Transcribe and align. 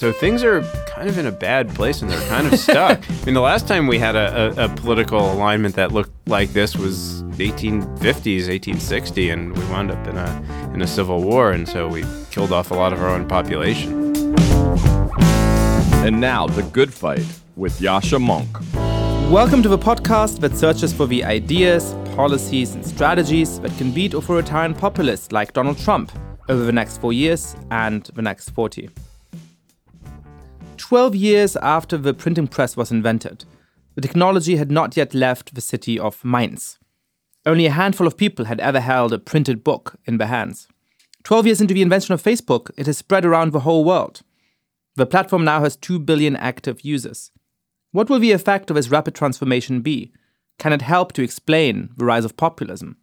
So 0.00 0.14
things 0.14 0.42
are 0.42 0.62
kind 0.86 1.10
of 1.10 1.18
in 1.18 1.26
a 1.26 1.30
bad 1.30 1.68
place 1.74 2.00
and 2.00 2.10
they're 2.10 2.26
kind 2.26 2.50
of 2.50 2.58
stuck. 2.58 3.04
I 3.10 3.24
mean, 3.26 3.34
the 3.34 3.42
last 3.42 3.68
time 3.68 3.86
we 3.86 3.98
had 3.98 4.16
a, 4.16 4.58
a, 4.58 4.64
a, 4.64 4.68
political 4.74 5.30
alignment 5.30 5.74
that 5.74 5.92
looked 5.92 6.26
like 6.26 6.54
this 6.54 6.74
was 6.74 7.22
1850s, 7.36 8.48
1860, 8.48 9.28
and 9.28 9.54
we 9.54 9.62
wound 9.64 9.90
up 9.90 10.06
in 10.06 10.16
a 10.16 10.70
in 10.72 10.80
a 10.80 10.86
civil 10.86 11.22
war, 11.22 11.52
and 11.52 11.68
so 11.68 11.86
we 11.86 12.02
killed 12.30 12.50
off 12.50 12.70
a 12.70 12.74
lot 12.74 12.94
of 12.94 13.02
our 13.02 13.10
own 13.10 13.28
population. 13.28 14.14
And 16.02 16.18
now, 16.18 16.46
the 16.46 16.62
good 16.72 16.94
fight 16.94 17.26
with 17.56 17.78
Yascha 17.78 18.18
Mounk. 18.18 18.50
Welcome 19.30 19.62
to 19.62 19.68
the 19.68 19.76
podcast 19.76 20.40
that 20.40 20.56
searches 20.56 20.94
for 20.94 21.06
the 21.06 21.22
ideas, 21.24 21.94
policies, 22.16 22.74
and 22.74 22.86
strategies 22.86 23.60
that 23.60 23.76
can 23.76 23.92
beat 23.92 24.14
authoritarian 24.14 24.72
populists 24.72 25.30
like 25.30 25.52
Donald 25.52 25.76
Trump 25.76 26.10
over 26.48 26.64
the 26.64 26.72
next 26.72 27.02
four 27.02 27.12
years 27.12 27.54
and 27.70 28.04
the 28.14 28.22
next 28.22 28.48
40. 28.52 28.88
12 30.90 31.14
years 31.14 31.54
after 31.58 31.96
the 31.96 32.12
printing 32.12 32.48
press 32.48 32.76
was 32.76 32.90
invented, 32.90 33.44
the 33.94 34.00
technology 34.00 34.56
had 34.56 34.72
not 34.72 34.96
yet 34.96 35.14
left 35.14 35.54
the 35.54 35.60
city 35.60 35.96
of 35.96 36.24
Mainz. 36.24 36.80
Only 37.46 37.66
a 37.66 37.70
handful 37.70 38.08
of 38.08 38.16
people 38.16 38.46
had 38.46 38.58
ever 38.58 38.80
held 38.80 39.12
a 39.12 39.20
printed 39.20 39.62
book 39.62 39.94
in 40.04 40.18
their 40.18 40.26
hands. 40.26 40.66
12 41.22 41.46
years 41.46 41.60
into 41.60 41.74
the 41.74 41.82
invention 41.82 42.12
of 42.12 42.20
Facebook, 42.20 42.72
it 42.76 42.86
has 42.86 42.98
spread 42.98 43.24
around 43.24 43.52
the 43.52 43.60
whole 43.60 43.84
world. 43.84 44.22
The 44.96 45.06
platform 45.06 45.44
now 45.44 45.60
has 45.60 45.76
2 45.76 46.00
billion 46.00 46.34
active 46.34 46.80
users. 46.80 47.30
What 47.92 48.10
will 48.10 48.18
the 48.18 48.32
effect 48.32 48.68
of 48.68 48.74
this 48.74 48.88
rapid 48.88 49.14
transformation 49.14 49.82
be? 49.82 50.10
Can 50.58 50.72
it 50.72 50.82
help 50.82 51.12
to 51.12 51.22
explain 51.22 51.90
the 51.98 52.04
rise 52.04 52.24
of 52.24 52.36
populism? 52.36 52.96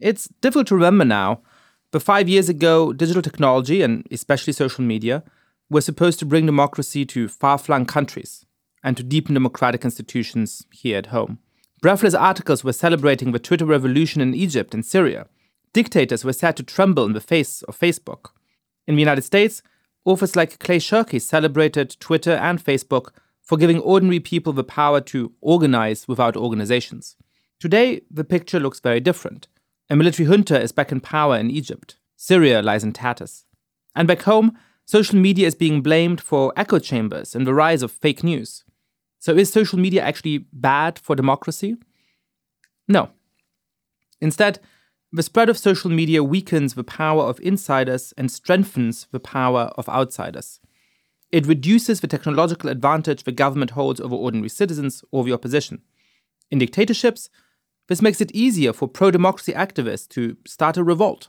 It's 0.00 0.26
difficult 0.40 0.66
to 0.66 0.74
remember 0.74 1.04
now, 1.04 1.42
but 1.92 2.02
five 2.02 2.28
years 2.28 2.48
ago, 2.48 2.92
digital 2.92 3.22
technology, 3.22 3.80
and 3.80 4.04
especially 4.10 4.52
social 4.54 4.82
media, 4.82 5.22
were 5.70 5.80
supposed 5.80 6.18
to 6.18 6.26
bring 6.26 6.46
democracy 6.46 7.04
to 7.06 7.28
far 7.28 7.58
flung 7.58 7.84
countries 7.86 8.46
and 8.82 8.96
to 8.96 9.02
deepen 9.02 9.34
democratic 9.34 9.84
institutions 9.84 10.66
here 10.70 10.98
at 10.98 11.06
home. 11.06 11.38
Breathless 11.80 12.14
articles 12.14 12.64
were 12.64 12.72
celebrating 12.72 13.32
the 13.32 13.38
Twitter 13.38 13.64
revolution 13.64 14.20
in 14.20 14.34
Egypt 14.34 14.74
and 14.74 14.84
Syria. 14.84 15.26
Dictators 15.72 16.24
were 16.24 16.32
said 16.32 16.56
to 16.56 16.62
tremble 16.62 17.04
in 17.04 17.12
the 17.12 17.20
face 17.20 17.62
of 17.62 17.78
Facebook. 17.78 18.30
In 18.86 18.96
the 18.96 19.02
United 19.02 19.22
States, 19.22 19.62
authors 20.04 20.34
like 20.34 20.58
Clay 20.58 20.78
Shirky 20.78 21.20
celebrated 21.20 21.96
Twitter 22.00 22.32
and 22.32 22.64
Facebook 22.64 23.10
for 23.42 23.56
giving 23.56 23.80
ordinary 23.80 24.20
people 24.20 24.52
the 24.52 24.64
power 24.64 25.00
to 25.02 25.32
organize 25.40 26.08
without 26.08 26.36
organizations. 26.36 27.16
Today, 27.60 28.02
the 28.10 28.24
picture 28.24 28.60
looks 28.60 28.80
very 28.80 29.00
different. 29.00 29.48
A 29.90 29.96
military 29.96 30.28
junta 30.28 30.60
is 30.60 30.72
back 30.72 30.92
in 30.92 31.00
power 31.00 31.36
in 31.36 31.50
Egypt. 31.50 31.96
Syria 32.16 32.62
lies 32.62 32.84
in 32.84 32.92
tatters. 32.92 33.44
And 33.94 34.06
back 34.08 34.22
home, 34.22 34.56
social 34.88 35.18
media 35.18 35.46
is 35.46 35.54
being 35.54 35.82
blamed 35.82 36.18
for 36.18 36.50
echo 36.56 36.78
chambers 36.78 37.34
and 37.34 37.46
the 37.46 37.52
rise 37.52 37.82
of 37.82 37.92
fake 37.92 38.24
news. 38.24 38.64
So, 39.18 39.36
is 39.36 39.52
social 39.52 39.78
media 39.78 40.02
actually 40.02 40.46
bad 40.50 40.98
for 40.98 41.14
democracy? 41.14 41.76
No. 42.88 43.10
Instead, 44.22 44.60
the 45.12 45.22
spread 45.22 45.50
of 45.50 45.58
social 45.58 45.90
media 45.90 46.24
weakens 46.24 46.72
the 46.72 46.84
power 46.84 47.24
of 47.24 47.38
insiders 47.40 48.14
and 48.16 48.30
strengthens 48.30 49.06
the 49.12 49.20
power 49.20 49.70
of 49.76 49.90
outsiders. 49.90 50.58
It 51.30 51.46
reduces 51.46 52.00
the 52.00 52.06
technological 52.06 52.70
advantage 52.70 53.24
the 53.24 53.32
government 53.32 53.72
holds 53.72 54.00
over 54.00 54.14
ordinary 54.14 54.48
citizens 54.48 55.04
or 55.10 55.22
the 55.22 55.34
opposition. 55.34 55.82
In 56.50 56.58
dictatorships, 56.58 57.28
this 57.88 58.00
makes 58.00 58.22
it 58.22 58.32
easier 58.32 58.72
for 58.72 58.88
pro 58.88 59.10
democracy 59.10 59.52
activists 59.52 60.08
to 60.10 60.38
start 60.46 60.78
a 60.78 60.84
revolt. 60.84 61.28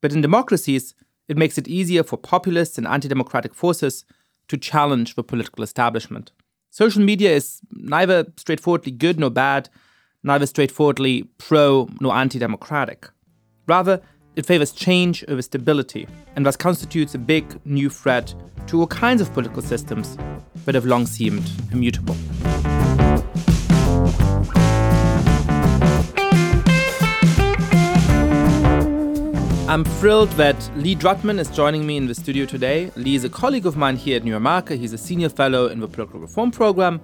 But 0.00 0.14
in 0.14 0.22
democracies, 0.22 0.94
it 1.30 1.38
makes 1.38 1.56
it 1.56 1.68
easier 1.68 2.02
for 2.02 2.16
populists 2.16 2.76
and 2.76 2.88
anti 2.88 3.06
democratic 3.06 3.54
forces 3.54 4.04
to 4.48 4.56
challenge 4.56 5.14
the 5.14 5.22
political 5.22 5.62
establishment. 5.62 6.32
Social 6.70 7.02
media 7.02 7.30
is 7.30 7.60
neither 7.70 8.26
straightforwardly 8.36 8.90
good 8.90 9.20
nor 9.20 9.30
bad, 9.30 9.68
neither 10.24 10.44
straightforwardly 10.44 11.22
pro 11.38 11.88
nor 12.00 12.12
anti 12.16 12.40
democratic. 12.40 13.08
Rather, 13.68 14.02
it 14.34 14.44
favors 14.44 14.72
change 14.72 15.24
over 15.28 15.40
stability 15.40 16.08
and 16.34 16.44
thus 16.44 16.56
constitutes 16.56 17.14
a 17.14 17.18
big 17.18 17.44
new 17.64 17.88
threat 17.88 18.34
to 18.66 18.80
all 18.80 18.88
kinds 18.88 19.22
of 19.22 19.32
political 19.32 19.62
systems 19.62 20.18
that 20.64 20.74
have 20.74 20.84
long 20.84 21.06
seemed 21.06 21.48
immutable. 21.70 22.16
I'm 29.70 29.84
thrilled 29.84 30.30
that 30.30 30.68
Lee 30.74 30.96
Drutman 30.96 31.38
is 31.38 31.48
joining 31.48 31.86
me 31.86 31.96
in 31.96 32.08
the 32.08 32.14
studio 32.16 32.44
today. 32.44 32.90
Lee 32.96 33.14
is 33.14 33.22
a 33.22 33.28
colleague 33.28 33.66
of 33.66 33.76
mine 33.76 33.94
here 33.94 34.16
at 34.16 34.24
New 34.24 34.34
America. 34.34 34.74
He's 34.74 34.92
a 34.92 34.98
senior 34.98 35.28
fellow 35.28 35.68
in 35.68 35.78
the 35.78 35.86
Political 35.86 36.18
Reform 36.18 36.50
Program, 36.50 37.00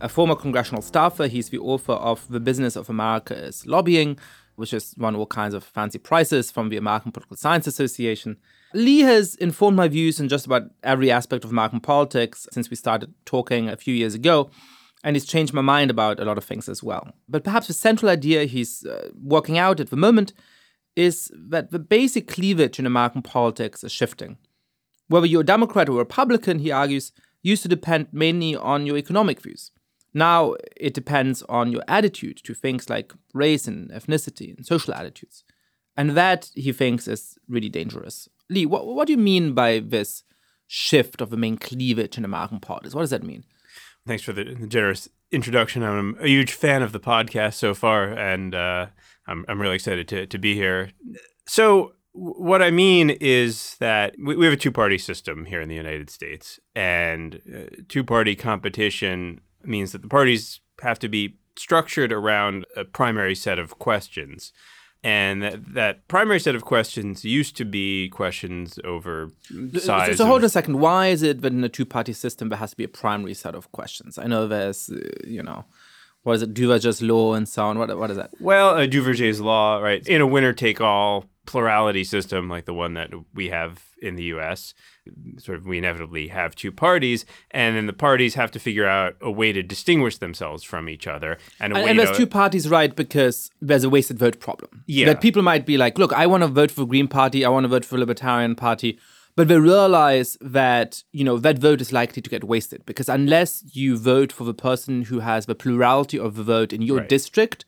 a 0.00 0.08
former 0.08 0.34
congressional 0.34 0.80
staffer. 0.80 1.26
He's 1.26 1.50
the 1.50 1.58
author 1.58 1.92
of 1.92 2.26
The 2.30 2.40
Business 2.40 2.74
of 2.74 2.88
America 2.88 3.36
is 3.36 3.66
Lobbying, 3.66 4.18
which 4.54 4.70
has 4.70 4.94
won 4.96 5.14
all 5.14 5.26
kinds 5.26 5.52
of 5.52 5.62
fancy 5.62 5.98
prizes 5.98 6.50
from 6.50 6.70
the 6.70 6.78
American 6.78 7.12
Political 7.12 7.36
Science 7.36 7.66
Association. 7.66 8.38
Lee 8.72 9.00
has 9.00 9.34
informed 9.34 9.76
my 9.76 9.86
views 9.86 10.18
in 10.18 10.30
just 10.30 10.46
about 10.46 10.70
every 10.82 11.10
aspect 11.10 11.44
of 11.44 11.50
American 11.50 11.80
politics 11.80 12.48
since 12.50 12.70
we 12.70 12.76
started 12.76 13.12
talking 13.26 13.68
a 13.68 13.76
few 13.76 13.94
years 13.94 14.14
ago, 14.14 14.48
and 15.04 15.16
he's 15.16 15.26
changed 15.26 15.52
my 15.52 15.60
mind 15.60 15.90
about 15.90 16.18
a 16.18 16.24
lot 16.24 16.38
of 16.38 16.44
things 16.44 16.66
as 16.66 16.82
well. 16.82 17.12
But 17.28 17.44
perhaps 17.44 17.66
the 17.66 17.74
central 17.74 18.10
idea 18.10 18.46
he's 18.46 18.86
uh, 18.86 19.10
working 19.22 19.58
out 19.58 19.80
at 19.80 19.90
the 19.90 19.96
moment 19.96 20.32
is 20.96 21.30
that 21.36 21.70
the 21.70 21.78
basic 21.78 22.26
cleavage 22.26 22.78
in 22.78 22.86
American 22.86 23.22
politics 23.22 23.84
is 23.84 23.92
shifting. 23.92 24.38
Whether 25.08 25.26
you're 25.26 25.42
a 25.42 25.44
Democrat 25.44 25.88
or 25.88 25.98
Republican, 25.98 26.58
he 26.58 26.72
argues, 26.72 27.12
used 27.42 27.62
to 27.62 27.68
depend 27.68 28.08
mainly 28.12 28.56
on 28.56 28.86
your 28.86 28.96
economic 28.96 29.40
views. 29.40 29.70
Now 30.14 30.56
it 30.76 30.94
depends 30.94 31.42
on 31.42 31.70
your 31.70 31.82
attitude 31.86 32.40
to 32.44 32.54
things 32.54 32.88
like 32.88 33.12
race 33.34 33.68
and 33.68 33.90
ethnicity 33.90 34.56
and 34.56 34.64
social 34.66 34.94
attitudes. 34.94 35.44
And 35.96 36.10
that, 36.10 36.50
he 36.54 36.72
thinks, 36.72 37.06
is 37.06 37.38
really 37.48 37.68
dangerous. 37.68 38.28
Lee, 38.48 38.66
what, 38.66 38.86
what 38.86 39.06
do 39.06 39.12
you 39.12 39.18
mean 39.18 39.52
by 39.52 39.80
this 39.80 40.24
shift 40.66 41.20
of 41.20 41.30
the 41.30 41.36
main 41.36 41.56
cleavage 41.56 42.18
in 42.18 42.24
American 42.24 42.60
politics? 42.60 42.94
What 42.94 43.02
does 43.02 43.10
that 43.10 43.22
mean? 43.22 43.44
Thanks 44.06 44.22
for 44.22 44.32
the 44.32 44.44
generous 44.44 45.08
introduction. 45.30 45.82
I'm 45.82 46.16
a 46.20 46.28
huge 46.28 46.52
fan 46.52 46.82
of 46.82 46.92
the 46.92 47.00
podcast 47.00 47.54
so 47.54 47.74
far, 47.74 48.04
and 48.12 48.54
uh, 48.54 48.86
I'm, 49.26 49.44
I'm 49.48 49.60
really 49.60 49.74
excited 49.74 50.08
to, 50.08 50.26
to 50.26 50.38
be 50.38 50.54
here. 50.54 50.90
So, 51.46 51.92
what 52.12 52.62
I 52.62 52.70
mean 52.70 53.10
is 53.10 53.76
that 53.78 54.14
we, 54.18 54.36
we 54.36 54.46
have 54.46 54.54
a 54.54 54.56
two 54.56 54.72
party 54.72 54.98
system 54.98 55.44
here 55.44 55.60
in 55.60 55.68
the 55.68 55.74
United 55.74 56.10
States, 56.10 56.58
and 56.74 57.40
uh, 57.54 57.76
two 57.88 58.04
party 58.04 58.34
competition 58.34 59.40
means 59.64 59.92
that 59.92 60.02
the 60.02 60.08
parties 60.08 60.60
have 60.82 60.98
to 61.00 61.08
be 61.08 61.36
structured 61.56 62.12
around 62.12 62.66
a 62.76 62.84
primary 62.84 63.34
set 63.34 63.58
of 63.58 63.78
questions. 63.78 64.52
And 65.02 65.42
that, 65.42 65.74
that 65.74 66.08
primary 66.08 66.40
set 66.40 66.54
of 66.56 66.64
questions 66.64 67.24
used 67.24 67.56
to 67.58 67.64
be 67.64 68.08
questions 68.08 68.78
over 68.82 69.30
size. 69.74 70.08
So, 70.08 70.14
so 70.14 70.26
hold 70.26 70.40
on 70.40 70.46
a 70.46 70.48
second. 70.48 70.80
Why 70.80 71.08
is 71.08 71.22
it 71.22 71.42
that 71.42 71.52
in 71.52 71.62
a 71.62 71.68
two 71.68 71.86
party 71.86 72.12
system 72.12 72.48
there 72.48 72.58
has 72.58 72.70
to 72.70 72.76
be 72.76 72.84
a 72.84 72.88
primary 72.88 73.34
set 73.34 73.54
of 73.54 73.70
questions? 73.72 74.18
I 74.18 74.26
know 74.26 74.48
there's, 74.48 74.90
uh, 74.90 74.98
you 75.24 75.42
know, 75.42 75.64
what 76.26 76.34
is 76.34 76.42
it, 76.42 76.52
Duverger's 76.52 77.00
law 77.00 77.34
and 77.34 77.48
so 77.48 77.66
on? 77.66 77.78
What, 77.78 77.96
what 77.96 78.10
is 78.10 78.16
that? 78.16 78.30
Well, 78.40 78.70
uh, 78.70 78.86
Duverger's 78.88 79.40
law, 79.40 79.78
right? 79.78 80.04
In 80.08 80.20
a 80.20 80.26
winner 80.26 80.52
take 80.52 80.80
all 80.80 81.26
plurality 81.46 82.02
system 82.02 82.48
like 82.48 82.64
the 82.64 82.74
one 82.74 82.94
that 82.94 83.10
we 83.32 83.50
have 83.50 83.84
in 84.02 84.16
the 84.16 84.24
US, 84.24 84.74
sort 85.38 85.56
of 85.56 85.66
we 85.66 85.78
inevitably 85.78 86.26
have 86.26 86.56
two 86.56 86.72
parties, 86.72 87.26
and 87.52 87.76
then 87.76 87.86
the 87.86 87.92
parties 87.92 88.34
have 88.34 88.50
to 88.50 88.58
figure 88.58 88.88
out 88.88 89.14
a 89.20 89.30
way 89.30 89.52
to 89.52 89.62
distinguish 89.62 90.18
themselves 90.18 90.64
from 90.64 90.88
each 90.88 91.06
other. 91.06 91.38
And, 91.60 91.72
and, 91.72 91.90
and 91.90 91.98
there's 91.98 92.10
to... 92.10 92.16
two 92.16 92.26
parties, 92.26 92.68
right? 92.68 92.94
Because 92.94 93.48
there's 93.60 93.84
a 93.84 93.88
wasted 93.88 94.18
vote 94.18 94.40
problem. 94.40 94.82
Yeah. 94.86 95.06
That 95.06 95.20
people 95.20 95.42
might 95.42 95.64
be 95.64 95.78
like, 95.78 95.96
look, 95.96 96.12
I 96.12 96.26
want 96.26 96.42
to 96.42 96.48
vote 96.48 96.72
for 96.72 96.84
Green 96.86 97.06
Party, 97.06 97.44
I 97.44 97.50
want 97.50 97.62
to 97.62 97.68
vote 97.68 97.84
for 97.84 97.98
Libertarian 97.98 98.56
Party 98.56 98.98
but 99.36 99.48
they 99.48 99.58
realize 99.58 100.36
that 100.40 101.04
you 101.12 101.22
know 101.22 101.38
that 101.38 101.58
vote 101.58 101.80
is 101.80 101.92
likely 101.92 102.22
to 102.22 102.30
get 102.30 102.42
wasted 102.42 102.84
because 102.86 103.08
unless 103.08 103.62
you 103.72 103.96
vote 103.96 104.32
for 104.32 104.44
the 104.44 104.54
person 104.54 105.02
who 105.02 105.20
has 105.20 105.46
the 105.46 105.54
plurality 105.54 106.18
of 106.18 106.34
the 106.34 106.42
vote 106.42 106.72
in 106.72 106.82
your 106.82 106.98
right. 106.98 107.08
district 107.08 107.64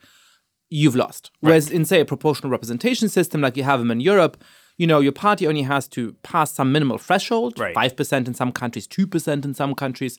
you've 0.70 0.96
lost 0.96 1.30
right. 1.40 1.50
whereas 1.50 1.70
in 1.70 1.84
say 1.84 2.00
a 2.00 2.04
proportional 2.04 2.50
representation 2.50 3.08
system 3.08 3.40
like 3.40 3.56
you 3.56 3.62
have 3.62 3.78
them 3.78 3.90
in 3.90 4.00
europe 4.00 4.42
you 4.76 4.86
know 4.86 5.00
your 5.00 5.12
party 5.12 5.46
only 5.46 5.62
has 5.62 5.86
to 5.86 6.14
pass 6.22 6.52
some 6.52 6.72
minimal 6.72 6.98
threshold 6.98 7.58
right. 7.58 7.76
5% 7.76 8.26
in 8.26 8.34
some 8.34 8.50
countries 8.50 8.88
2% 8.88 9.44
in 9.44 9.54
some 9.54 9.74
countries 9.74 10.18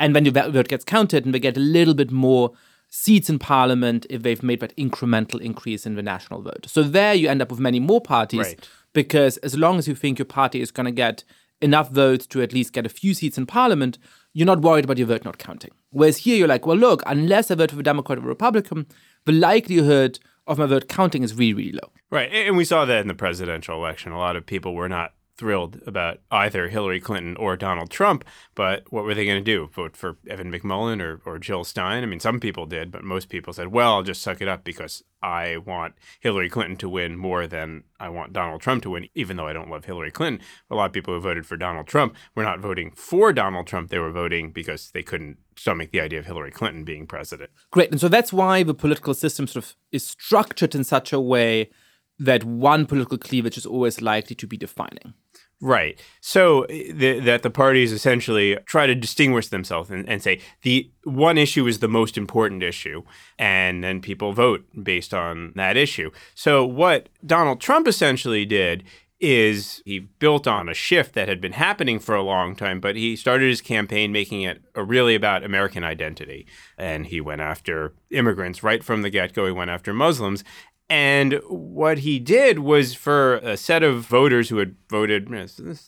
and 0.00 0.14
then 0.14 0.24
your 0.24 0.32
vote 0.32 0.68
gets 0.68 0.84
counted 0.84 1.24
and 1.24 1.34
they 1.34 1.40
get 1.40 1.56
a 1.56 1.60
little 1.60 1.94
bit 1.94 2.10
more 2.10 2.52
seats 2.90 3.28
in 3.28 3.38
parliament 3.38 4.06
if 4.08 4.22
they've 4.22 4.42
made 4.42 4.60
that 4.60 4.74
incremental 4.76 5.40
increase 5.40 5.84
in 5.84 5.94
the 5.94 6.02
national 6.02 6.40
vote 6.40 6.64
so 6.66 6.82
there 6.82 7.12
you 7.12 7.28
end 7.28 7.42
up 7.42 7.50
with 7.50 7.60
many 7.60 7.78
more 7.78 8.00
parties 8.00 8.40
right 8.40 8.68
because 8.92 9.36
as 9.38 9.56
long 9.56 9.78
as 9.78 9.88
you 9.88 9.94
think 9.94 10.18
your 10.18 10.26
party 10.26 10.60
is 10.60 10.70
going 10.70 10.86
to 10.86 10.92
get 10.92 11.24
enough 11.60 11.90
votes 11.90 12.26
to 12.28 12.42
at 12.42 12.52
least 12.52 12.72
get 12.72 12.86
a 12.86 12.90
few 12.90 13.14
seats 13.14 13.38
in 13.38 13.46
parliament, 13.46 13.98
you're 14.32 14.46
not 14.46 14.60
worried 14.60 14.84
about 14.84 14.98
your 14.98 15.06
vote 15.06 15.24
not 15.24 15.38
counting. 15.38 15.70
Whereas 15.90 16.18
here 16.18 16.36
you're 16.36 16.48
like, 16.48 16.66
well, 16.66 16.76
look, 16.76 17.02
unless 17.06 17.50
I 17.50 17.54
vote 17.54 17.72
for 17.72 17.80
a 17.80 17.82
Democrat 17.82 18.18
or 18.18 18.22
a 18.22 18.26
Republican, 18.26 18.86
the 19.24 19.32
likelihood 19.32 20.18
of 20.46 20.58
my 20.58 20.66
vote 20.66 20.88
counting 20.88 21.22
is 21.22 21.34
really, 21.34 21.54
really 21.54 21.72
low. 21.72 21.92
Right. 22.10 22.32
And 22.32 22.56
we 22.56 22.64
saw 22.64 22.84
that 22.84 23.00
in 23.00 23.08
the 23.08 23.14
presidential 23.14 23.76
election. 23.76 24.12
A 24.12 24.18
lot 24.18 24.36
of 24.36 24.46
people 24.46 24.74
were 24.74 24.88
not 24.88 25.12
thrilled 25.38 25.80
about 25.86 26.18
either 26.30 26.68
Hillary 26.68 27.00
Clinton 27.00 27.36
or 27.36 27.56
Donald 27.56 27.90
Trump. 27.90 28.24
But 28.54 28.92
what 28.92 29.04
were 29.04 29.14
they 29.14 29.24
going 29.24 29.42
to 29.42 29.52
do? 29.52 29.68
Vote 29.68 29.96
for 29.96 30.18
Evan 30.28 30.52
McMullin 30.52 31.00
or, 31.00 31.22
or 31.24 31.38
Jill 31.38 31.64
Stein? 31.64 32.02
I 32.02 32.06
mean, 32.06 32.20
some 32.20 32.40
people 32.40 32.66
did, 32.66 32.90
but 32.90 33.04
most 33.04 33.28
people 33.28 33.52
said, 33.52 33.68
well, 33.68 33.94
I'll 33.94 34.02
just 34.02 34.20
suck 34.20 34.42
it 34.42 34.48
up 34.48 34.64
because 34.64 35.04
I 35.22 35.56
want 35.58 35.94
Hillary 36.20 36.50
Clinton 36.50 36.76
to 36.78 36.88
win 36.88 37.16
more 37.16 37.46
than 37.46 37.84
I 37.98 38.08
want 38.08 38.32
Donald 38.32 38.60
Trump 38.60 38.82
to 38.82 38.90
win, 38.90 39.08
even 39.14 39.36
though 39.36 39.46
I 39.46 39.52
don't 39.52 39.70
love 39.70 39.84
Hillary 39.84 40.10
Clinton. 40.10 40.44
A 40.70 40.74
lot 40.74 40.86
of 40.86 40.92
people 40.92 41.14
who 41.14 41.20
voted 41.20 41.46
for 41.46 41.56
Donald 41.56 41.86
Trump 41.86 42.16
were 42.34 42.44
not 42.44 42.60
voting 42.60 42.90
for 42.90 43.32
Donald 43.32 43.66
Trump. 43.66 43.90
They 43.90 43.98
were 43.98 44.12
voting 44.12 44.50
because 44.50 44.90
they 44.90 45.02
couldn't 45.02 45.38
stomach 45.56 45.90
the 45.92 46.00
idea 46.00 46.18
of 46.18 46.26
Hillary 46.26 46.50
Clinton 46.50 46.84
being 46.84 47.06
president. 47.06 47.50
Great. 47.70 47.90
And 47.90 48.00
so 48.00 48.08
that's 48.08 48.32
why 48.32 48.62
the 48.64 48.74
political 48.74 49.14
system 49.14 49.46
sort 49.46 49.64
of 49.64 49.76
is 49.92 50.06
structured 50.06 50.74
in 50.74 50.84
such 50.84 51.12
a 51.12 51.20
way 51.20 51.70
that 52.18 52.44
one 52.44 52.86
political 52.86 53.18
cleavage 53.18 53.56
is 53.56 53.66
always 53.66 54.00
likely 54.00 54.34
to 54.36 54.46
be 54.46 54.56
defining. 54.56 55.14
Right. 55.60 56.00
So 56.20 56.62
eh, 56.64 56.92
the, 56.92 57.20
that 57.20 57.42
the 57.42 57.50
parties 57.50 57.92
essentially 57.92 58.56
try 58.66 58.86
to 58.86 58.94
distinguish 58.94 59.48
themselves 59.48 59.90
and, 59.90 60.08
and, 60.08 60.22
say 60.22 60.40
the 60.62 60.90
one 61.02 61.36
issue 61.36 61.66
is 61.66 61.80
the 61.80 61.88
most 61.88 62.16
important 62.16 62.62
issue, 62.62 63.02
and 63.38 63.82
then 63.82 64.00
people 64.00 64.32
vote 64.32 64.64
based 64.82 65.12
on 65.12 65.52
that 65.56 65.76
issue. 65.76 66.10
So 66.34 66.64
what 66.64 67.08
Donald 67.26 67.60
Trump 67.60 67.88
essentially 67.88 68.44
did 68.44 68.84
is 69.20 69.82
he 69.84 69.98
built 69.98 70.46
on 70.46 70.68
a 70.68 70.74
shift 70.74 71.14
that 71.14 71.28
had 71.28 71.40
been 71.40 71.52
happening 71.52 71.98
for 71.98 72.14
a 72.14 72.22
long 72.22 72.54
time, 72.54 72.78
but 72.78 72.94
he 72.94 73.16
started 73.16 73.48
his 73.48 73.60
campaign 73.60 74.12
making 74.12 74.42
it 74.42 74.62
really 74.76 75.16
about 75.16 75.42
American 75.42 75.82
identity. 75.82 76.46
And 76.76 77.06
he 77.06 77.20
went 77.20 77.40
after 77.40 77.94
immigrants 78.10 78.62
right 78.62 78.82
from 78.84 79.02
the 79.02 79.10
get 79.10 79.32
go. 79.32 79.46
He 79.46 79.52
went 79.52 79.70
after 79.70 79.92
Muslims. 79.92 80.44
And 80.90 81.40
what 81.48 81.98
he 81.98 82.18
did 82.18 82.60
was 82.60 82.94
for 82.94 83.36
a 83.36 83.58
set 83.58 83.82
of 83.82 84.02
voters 84.06 84.48
who 84.48 84.56
had 84.56 84.74
voted, 84.88 85.28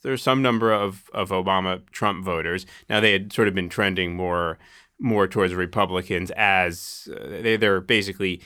there's 0.03 0.23
some 0.23 0.43
number 0.43 0.73
of, 0.73 1.09
of 1.15 1.31
Obama 1.31 1.81
Trump 1.91 2.23
voters. 2.23 2.67
Now 2.89 3.01
they 3.01 3.13
had 3.13 3.33
sort 3.33 3.49
of 3.49 3.55
been 3.55 3.71
trending 3.71 4.15
more 4.15 4.59
more 5.03 5.27
towards 5.27 5.55
Republicans 5.55 6.31
as 6.33 7.09
uh, 7.11 7.27
they, 7.41 7.57
they're 7.57 7.81
basically 7.81 8.43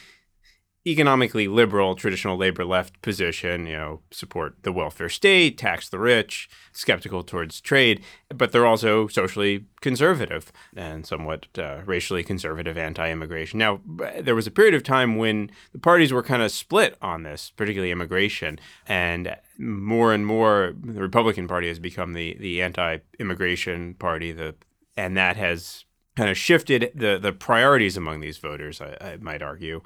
economically 0.86 1.48
liberal, 1.48 1.94
traditional 1.94 2.36
labor 2.36 2.64
left 2.64 3.00
position, 3.00 3.66
you 3.66 3.72
know, 3.72 4.00
support 4.10 4.54
the 4.62 4.72
welfare 4.72 5.08
state, 5.08 5.56
tax 5.56 5.88
the 5.88 5.98
rich, 5.98 6.48
skeptical 6.72 7.22
towards 7.22 7.60
trade, 7.60 8.02
but 8.28 8.52
they're 8.52 8.66
also 8.66 9.08
socially 9.08 9.64
conservative 9.80 10.52
and 10.76 11.06
somewhat 11.06 11.46
uh, 11.58 11.80
racially 11.86 12.22
conservative, 12.22 12.76
anti 12.76 13.10
immigration. 13.10 13.58
Now, 13.58 13.80
there 14.20 14.34
was 14.34 14.46
a 14.46 14.50
period 14.50 14.74
of 14.74 14.82
time 14.82 15.16
when 15.16 15.50
the 15.72 15.78
parties 15.78 16.12
were 16.12 16.22
kind 16.22 16.42
of 16.42 16.50
split 16.50 16.98
on 17.00 17.22
this, 17.22 17.50
particularly 17.56 17.90
immigration, 17.90 18.58
and 18.86 19.36
more 19.58 20.12
and 20.12 20.26
more 20.26 20.74
the 20.82 21.00
Republican 21.00 21.48
Party 21.48 21.68
has 21.68 21.78
become 21.78 22.12
the, 22.12 22.36
the 22.38 22.60
anti 22.60 22.98
immigration 23.18 23.94
party, 23.94 24.32
the, 24.32 24.54
and 24.98 25.16
that 25.16 25.36
has 25.36 25.86
kind 26.14 26.30
of 26.30 26.36
shifted 26.36 26.92
the, 26.94 27.18
the 27.20 27.32
priorities 27.32 27.96
among 27.96 28.20
these 28.20 28.38
voters, 28.38 28.80
I, 28.80 28.96
I 29.00 29.16
might 29.16 29.42
argue. 29.42 29.80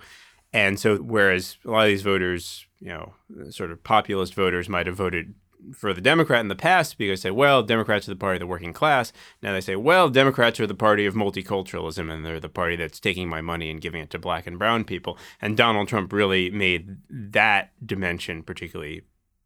And 0.53 0.79
so, 0.79 0.97
whereas 0.97 1.59
a 1.65 1.71
lot 1.71 1.83
of 1.83 1.89
these 1.89 2.03
voters, 2.03 2.67
you 2.81 2.89
know, 2.89 3.15
sort 3.51 3.71
of 3.71 3.85
populist 3.85 4.35
voters 4.35 4.69
might 4.69 4.87
have 4.87 4.97
voted 4.97 5.35
for 5.75 5.93
the 5.93 6.01
Democrat 6.01 6.41
in 6.41 6.49
the 6.49 6.55
past 6.55 6.99
because 6.99 7.23
they 7.23 7.29
say, 7.29 7.33
well, 7.33 7.63
Democrats 7.63 8.09
are 8.09 8.13
the 8.13 8.17
party 8.17 8.37
of 8.37 8.41
the 8.41 8.47
working 8.47 8.73
class. 8.73 9.13
Now 9.43 9.53
they 9.53 9.61
say, 9.61 9.77
well, 9.77 10.09
Democrats 10.09 10.61
are 10.61 10.67
the 10.67 10.75
party 10.75 11.05
of 11.05 11.15
multiculturalism 11.15 12.11
and 12.11 12.25
they're 12.25 12.41
the 12.41 12.49
party 12.49 12.77
that's 12.77 13.01
taking 13.01 13.29
my 13.29 13.41
money 13.41 13.71
and 13.71 13.81
giving 13.81 14.01
it 14.01 14.11
to 14.11 14.19
black 14.19 14.47
and 14.47 14.59
brown 14.59 14.85
people. 14.85 15.19
And 15.41 15.57
Donald 15.57 15.89
Trump 15.89 16.13
really 16.13 16.51
made 16.51 16.99
that 17.11 17.71
dimension 17.85 18.43
particularly 18.43 19.03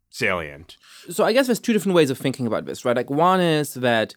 salient. 0.09 0.77
So 1.09 1.25
I 1.25 1.33
guess 1.33 1.47
there's 1.47 1.59
two 1.59 1.73
different 1.73 1.95
ways 1.95 2.09
of 2.09 2.17
thinking 2.17 2.47
about 2.47 2.65
this, 2.65 2.85
right? 2.85 2.95
Like 2.95 3.09
one 3.09 3.41
is 3.41 3.73
that 3.73 4.15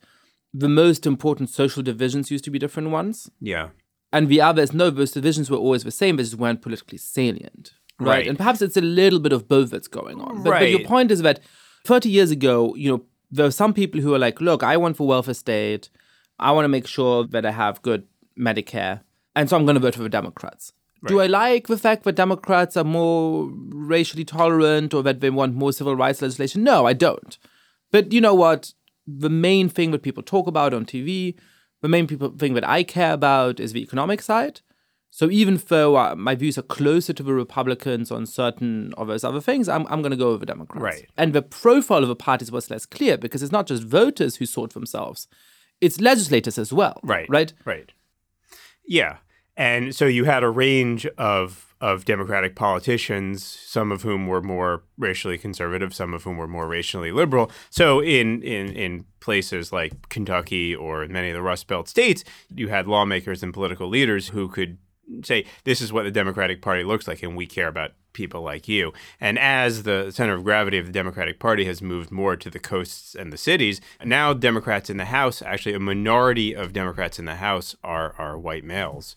the 0.53 0.69
most 0.69 1.07
important 1.07 1.51
social 1.51 1.83
divisions 1.83 2.31
used 2.31 2.45
to 2.45 2.51
be 2.51 2.59
different 2.59 2.91
ones. 2.91 3.31
Yeah. 3.41 3.71
And 4.13 4.29
the 4.29 4.41
other 4.41 4.63
is 4.63 4.73
no, 4.73 4.91
those 4.91 5.13
divisions 5.13 5.51
were 5.51 5.57
always 5.57 5.85
the 5.85 5.91
same, 5.91 6.17
they 6.17 6.23
just 6.23 6.37
weren't 6.37 6.63
politically 6.63 6.99
salient. 6.99 7.75
Right? 7.99 8.09
Right. 8.09 8.27
And 8.27 8.37
perhaps 8.37 8.63
it's 8.63 8.77
a 8.77 8.83
little 8.83 9.19
bit 9.19 9.33
of 9.33 9.49
both 9.49 9.71
that's 9.71 9.89
going 9.89 10.21
on. 10.21 10.43
But, 10.43 10.61
but 10.61 10.71
your 10.71 10.85
point 10.85 11.11
is 11.11 11.23
that 11.23 11.41
30 11.85 12.11
years 12.11 12.31
ago, 12.31 12.75
you 12.77 12.91
know, 12.91 13.05
there 13.31 13.47
were 13.47 13.51
some 13.51 13.75
people 13.75 14.01
who 14.01 14.11
were 14.11 14.19
like, 14.19 14.41
look, 14.41 14.63
I 14.63 14.77
want 14.77 14.97
for 14.97 15.07
welfare 15.07 15.35
state. 15.35 15.91
I 16.39 16.53
want 16.53 16.65
to 16.65 16.69
make 16.69 16.87
sure 16.87 17.27
that 17.27 17.47
I 17.47 17.51
have 17.51 17.83
good 17.83 18.07
Medicare. 18.39 19.01
And 19.35 19.49
so 19.49 19.57
I'm 19.57 19.65
going 19.65 19.75
to 19.75 19.81
vote 19.81 19.95
for 19.95 20.03
the 20.03 20.09
Democrats. 20.09 20.73
Do 21.07 21.21
I 21.21 21.27
like 21.27 21.69
the 21.69 21.79
fact 21.79 22.03
that 22.05 22.17
Democrats 22.17 22.77
are 22.77 22.85
more 22.85 23.49
racially 23.69 24.25
tolerant 24.25 24.93
or 24.93 25.03
that 25.05 25.21
they 25.21 25.31
want 25.31 25.55
more 25.55 25.73
civil 25.73 25.95
rights 25.95 26.21
legislation? 26.21 26.65
No, 26.65 26.87
I 26.87 26.95
don't. 26.95 27.39
But 27.93 28.13
you 28.13 28.21
know 28.21 28.35
what? 28.35 28.73
The 29.07 29.31
main 29.31 29.69
thing 29.69 29.93
that 29.93 30.03
people 30.03 30.23
talk 30.23 30.49
about 30.49 30.75
on 30.75 30.85
TV, 30.85 31.37
the 31.87 31.91
main 31.91 32.09
people 32.09 32.31
thing 32.31 32.55
that 32.55 32.69
I 32.69 32.83
care 32.83 33.13
about 33.13 33.61
is 33.61 33.73
the 33.73 33.81
economic 33.81 34.21
side. 34.21 34.61
So 35.11 35.31
even 35.31 35.63
though 35.69 35.97
uh, 35.97 36.17
my 36.17 36.35
views 36.35 36.59
are 36.59 36.63
closer 36.63 37.13
to 37.13 37.23
the 37.23 37.33
Republicans 37.33 38.11
on 38.11 38.27
certain 38.27 38.93
of 38.95 39.07
those 39.07 39.23
other 39.23 39.41
things, 39.41 39.69
I'm, 39.69 39.87
I'm 39.87 40.03
going 40.03 40.11
to 40.11 40.17
go 40.17 40.33
with 40.33 40.41
the 40.41 40.47
Democrats. 40.47 40.83
Right. 40.83 41.07
And 41.17 41.33
the 41.33 41.43
profile 41.43 42.03
of 42.03 42.09
the 42.09 42.17
parties 42.17 42.51
was 42.51 42.71
less 42.73 42.87
clear 42.87 43.17
because 43.17 43.41
it's 43.41 43.53
not 43.53 43.69
just 43.69 43.85
voters 43.85 44.37
who 44.37 44.47
sort 44.47 44.73
themselves, 44.73 45.29
it's 45.81 46.01
legislators 46.01 46.59
as 46.59 46.73
well. 46.73 46.99
Right. 47.05 47.29
Right. 47.29 47.53
Right. 47.65 47.93
Yeah. 48.85 49.19
And 49.57 49.95
so 49.95 50.07
you 50.07 50.25
had 50.25 50.43
a 50.43 50.51
range 50.51 51.07
of 51.17 51.66
of 51.81 52.05
Democratic 52.05 52.55
politicians, 52.55 53.45
some 53.45 53.93
of 53.93 54.03
whom 54.03 54.27
were 54.27 54.41
more 54.41 54.83
racially 54.97 55.37
conservative, 55.37 55.95
some 55.95 56.15
of 56.15 56.25
whom 56.25 56.39
were 56.39 56.49
more 56.49 56.67
racially 56.67 57.13
liberal. 57.13 57.51
So 57.71 58.01
in 58.01 58.43
in 58.43 58.69
in 58.73 59.05
places 59.21 59.73
like 59.73 60.09
Kentucky 60.09 60.75
or 60.75 61.07
many 61.07 61.31
of 61.31 61.35
the 61.35 61.43
Rust 61.43 61.67
Belt 61.67 61.89
states, 61.89 62.25
you 62.55 62.69
had 62.69 62.87
lawmakers 62.87 63.43
and 63.43 63.53
political 63.53 63.89
leaders 63.89 64.29
who 64.29 64.49
could 64.49 64.79
say 65.23 65.45
this 65.65 65.81
is 65.81 65.93
what 65.93 66.05
the 66.05 66.11
Democratic 66.11 66.63
Party 66.63 66.83
looks 66.83 67.07
like 67.07 67.23
and 67.23 67.37
we 67.37 67.47
care 67.47 67.69
about 67.69 67.93
people 68.13 68.41
like 68.41 68.67
you. 68.67 68.93
And 69.21 69.39
as 69.39 69.83
the 69.83 70.11
center 70.11 70.35
of 70.35 70.43
gravity 70.43 70.79
of 70.79 70.87
the 70.87 70.93
Democratic 70.93 71.39
Party 71.39 71.67
has 71.67 71.83
moved 71.83 72.11
more 72.11 72.35
to 72.35 72.49
the 72.49 72.59
coasts 72.59 73.15
and 73.15 73.33
the 73.33 73.37
cities, 73.37 73.81
now 74.03 74.33
Democrats 74.33 74.89
in 74.89 74.97
the 74.97 75.05
House, 75.05 75.43
actually 75.43 75.75
a 75.75 75.81
minority 75.81 76.55
of 76.55 76.73
Democrats 76.73 77.19
in 77.19 77.27
the 77.27 77.37
House 77.37 77.77
are 77.85 78.15
are 78.19 78.39
white 78.39 78.65
males. 78.65 79.15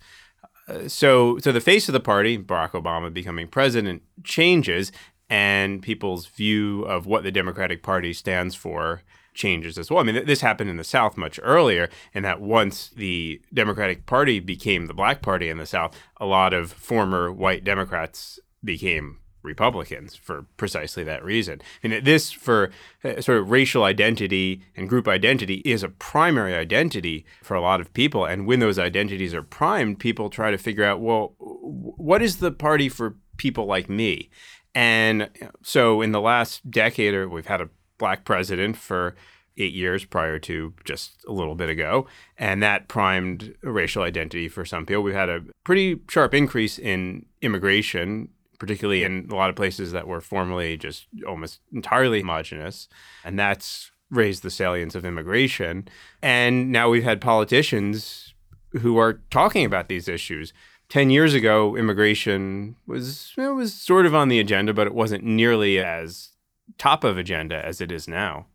So 0.88 1.38
so 1.39 1.51
the 1.51 1.62
face 1.62 1.89
of 1.89 1.94
the 1.94 2.00
party, 2.00 2.38
Barack 2.38 2.71
Obama 2.71 3.13
becoming 3.13 3.48
president, 3.48 4.04
changes 4.24 4.92
and 5.30 5.81
people's 5.81 6.25
view 6.25 6.83
of 6.83 7.06
what 7.06 7.24
the 7.24 7.31
Democratic 7.31 7.83
Party 7.83 8.13
stands 8.13 8.56
for 8.56 9.04
changes 9.33 9.78
as 9.78 9.90
well. 9.90 9.99
I 9.99 10.04
mean, 10.04 10.16
th- 10.16 10.28
this 10.28 10.42
happened 10.42 10.69
in 10.69 10.78
the 10.78 10.83
South 10.83 11.18
much 11.18 11.40
earlier, 11.44 11.90
in 12.14 12.23
that 12.23 12.42
once 12.42 12.90
the 12.90 13.42
Democratic 13.54 14.06
Party 14.06 14.40
became 14.40 14.88
the 14.88 14.94
black 14.94 15.21
party 15.21 15.49
in 15.49 15.57
the 15.57 15.66
South, 15.66 15.95
a 16.18 16.26
lot 16.26 16.54
of 16.54 16.71
former 16.71 17.31
white 17.31 17.64
Democrats 17.64 18.40
became 18.64 19.19
Republicans 19.42 20.16
for 20.16 20.46
precisely 20.58 21.04
that 21.04 21.24
reason. 21.24 21.62
And 21.81 22.06
this, 22.06 22.31
for 22.31 22.72
uh, 23.04 23.22
sort 23.22 23.38
of 23.38 23.52
racial 23.52 23.84
identity 23.84 24.62
and 24.76 24.90
group 24.90 25.08
identity, 25.08 25.62
is 25.66 25.84
a 25.84 25.90
primary 25.90 26.56
identity 26.56 27.26
for 27.44 27.56
a 27.56 27.62
lot 27.62 27.81
of 27.81 27.94
people. 27.94 28.26
And 28.26 28.46
when 28.46 28.60
those 28.60 28.80
identities 28.80 29.34
are 29.34 29.44
primed, 29.44 30.00
people 30.00 30.30
try 30.30 30.52
to 30.52 30.58
figure 30.58 30.84
out, 30.84 31.00
well, 31.00 31.36
what 31.40 32.22
is 32.22 32.38
the 32.38 32.52
party 32.52 32.90
for 32.90 33.16
people 33.38 33.66
like 33.66 33.90
me? 33.90 34.30
And 34.76 35.30
so 35.64 36.02
in 36.02 36.12
the 36.12 36.22
last 36.22 36.69
decade, 36.69 37.14
or 37.14 37.28
we've 37.28 37.48
had 37.48 37.62
a 37.62 37.69
black 37.98 38.26
president 38.26 38.78
for 38.78 39.16
eight 39.58 39.74
years 39.74 40.06
prior 40.06 40.40
to 40.40 40.74
just 40.86 41.24
a 41.28 41.34
little 41.34 41.56
bit 41.56 41.69
ago. 41.69 42.08
And 42.38 42.64
that 42.64 42.88
primed 42.88 43.56
racial 43.62 44.04
identity 44.04 44.48
for 44.48 44.66
some 44.66 44.86
people. 44.86 45.04
We've 45.04 45.14
had 45.14 45.30
a 45.30 45.42
pretty 45.64 46.00
sharp 46.10 46.34
increase 46.34 46.80
in 46.80 47.26
immigration, 47.42 48.30
particularly 48.59 49.04
in 49.04 49.28
a 49.31 49.35
lot 49.35 49.49
of 49.49 49.56
places 49.56 49.92
that 49.94 50.07
were 50.07 50.21
formerly 50.21 50.78
just 50.78 51.07
almost 51.25 51.59
entirely 51.73 52.19
homogenous. 52.19 52.87
And 53.23 53.39
that's 53.39 53.92
raised 54.11 54.44
the 54.44 54.51
salience 54.51 54.95
of 54.95 55.06
immigration. 55.06 55.87
And 56.21 56.71
now 56.71 56.89
we've 56.89 57.04
had 57.04 57.21
politicians 57.21 58.33
who 58.81 58.97
are 58.97 59.21
talking 59.31 59.66
about 59.66 59.87
these 59.87 60.07
issues. 60.07 60.54
10 60.89 61.09
years 61.09 61.33
ago, 61.33 61.75
immigration 61.75 62.75
was 62.87 63.33
it 63.37 63.47
was 63.54 63.73
sort 63.73 64.06
of 64.06 64.16
on 64.16 64.28
the 64.28 64.39
agenda, 64.39 64.73
but 64.73 64.87
it 64.87 64.94
wasn't 64.94 65.23
nearly 65.23 65.80
as 65.80 66.30
top 66.78 67.04
of 67.04 67.18
agenda 67.18 67.63
as 67.63 67.80
it 67.80 67.92
is 67.92 68.07
now. 68.07 68.47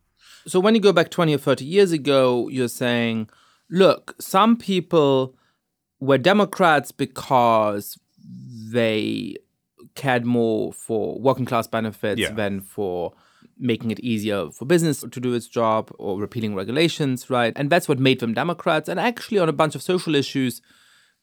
So 0.47 0.61
when 0.61 0.75
you 0.75 0.81
go 0.81 0.93
back 0.93 1.11
20 1.11 1.35
or 1.35 1.39
30 1.39 1.65
years 1.65 1.93
ago, 1.93 2.49
you're 2.49 2.69
saying, 2.69 3.31
look, 3.71 4.15
some 4.21 4.57
people 4.57 5.37
were 6.01 6.19
Democrats 6.19 6.93
because 6.93 7.99
they 8.73 9.37
cared 9.95 10.25
more 10.25 10.73
for 10.73 11.19
working 11.21 11.45
class 11.45 11.67
benefits 11.67 12.21
Yeah. 12.21 12.33
than 12.33 12.61
for 12.61 13.13
making 13.59 13.91
it 13.91 14.01
easier 14.01 14.51
for 14.51 14.65
business 14.65 15.01
to 15.09 15.21
do 15.21 15.33
its 15.35 15.47
job 15.47 15.91
or 15.99 16.19
repealing 16.21 16.55
regulations, 16.55 17.31
right? 17.31 17.53
And 17.57 17.71
that's 17.71 17.89
what 17.89 17.99
made 18.01 18.19
them 18.21 18.35
Democrats. 18.35 18.89
And 18.89 18.99
actually, 18.99 19.39
on 19.39 19.49
a 19.49 19.53
bunch 19.53 19.75
of 19.75 19.83
social 19.83 20.15
issues, 20.15 20.61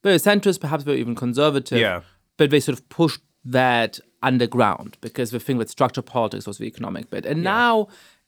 very 0.03 0.15
centrist, 0.17 0.61
perhaps 0.61 0.83
very 0.83 0.99
even 0.99 1.15
conservative. 1.15 1.79
Yeah. 1.79 2.01
But 2.37 2.49
they 2.49 2.59
sort 2.59 2.77
of 2.77 2.87
pushed 2.89 3.21
that 3.43 3.99
underground 4.23 4.97
because 5.01 5.31
the 5.31 5.39
thing 5.39 5.57
with 5.57 5.69
structure 5.69 6.01
politics 6.01 6.47
was 6.47 6.57
the 6.57 6.65
economic 6.65 7.09
bit. 7.09 7.25
And 7.25 7.43
now 7.43 7.87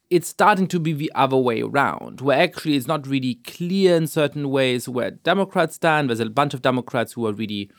it's 0.09 0.27
starting 0.27 0.67
to 0.67 0.79
be 0.79 0.91
the 0.93 1.11
other 1.15 1.37
way 1.37 1.61
around, 1.61 2.19
where 2.19 2.39
actually 2.39 2.75
it's 2.75 2.87
not 2.87 3.07
really 3.07 3.35
clear 3.45 3.95
in 3.95 4.07
certain 4.07 4.49
ways 4.49 4.89
where 4.89 5.11
Democrats 5.11 5.75
stand. 5.75 6.09
There's 6.09 6.19
a 6.19 6.29
bunch 6.29 6.53
of 6.53 6.61
Democrats 6.61 7.13
who 7.13 7.25
are 7.25 7.33
really, 7.33 7.71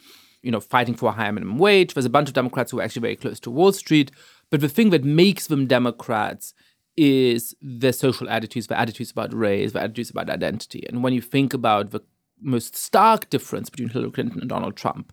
you 0.44 0.50
know, 0.50 0.60
fighting 0.60 0.94
for 0.94 1.08
a 1.08 1.12
higher 1.12 1.32
minimum 1.32 1.58
wage. 1.58 1.94
There's 1.94 2.04
a 2.04 2.10
bunch 2.10 2.28
of 2.28 2.34
Democrats 2.34 2.70
who 2.70 2.78
are 2.78 2.82
actually 2.82 3.00
very 3.00 3.16
close 3.16 3.40
to 3.40 3.50
Wall 3.50 3.72
Street. 3.72 4.10
But 4.50 4.60
the 4.60 4.68
thing 4.68 4.90
that 4.90 5.02
makes 5.04 5.46
them 5.46 5.66
Democrats 5.66 6.54
is 6.96 7.54
their 7.60 7.92
social 7.92 8.28
attitudes, 8.28 8.66
their 8.68 8.78
attitudes 8.78 9.10
about 9.10 9.34
race, 9.34 9.72
their 9.72 9.82
attitudes 9.82 10.10
about 10.10 10.30
identity. 10.30 10.84
And 10.88 11.02
when 11.02 11.12
you 11.12 11.20
think 11.20 11.54
about 11.54 11.90
the 11.90 12.00
most 12.40 12.76
stark 12.76 13.30
difference 13.30 13.70
between 13.70 13.88
Hillary 13.88 14.12
Clinton 14.12 14.40
and 14.40 14.48
Donald 14.48 14.76
Trump 14.76 15.12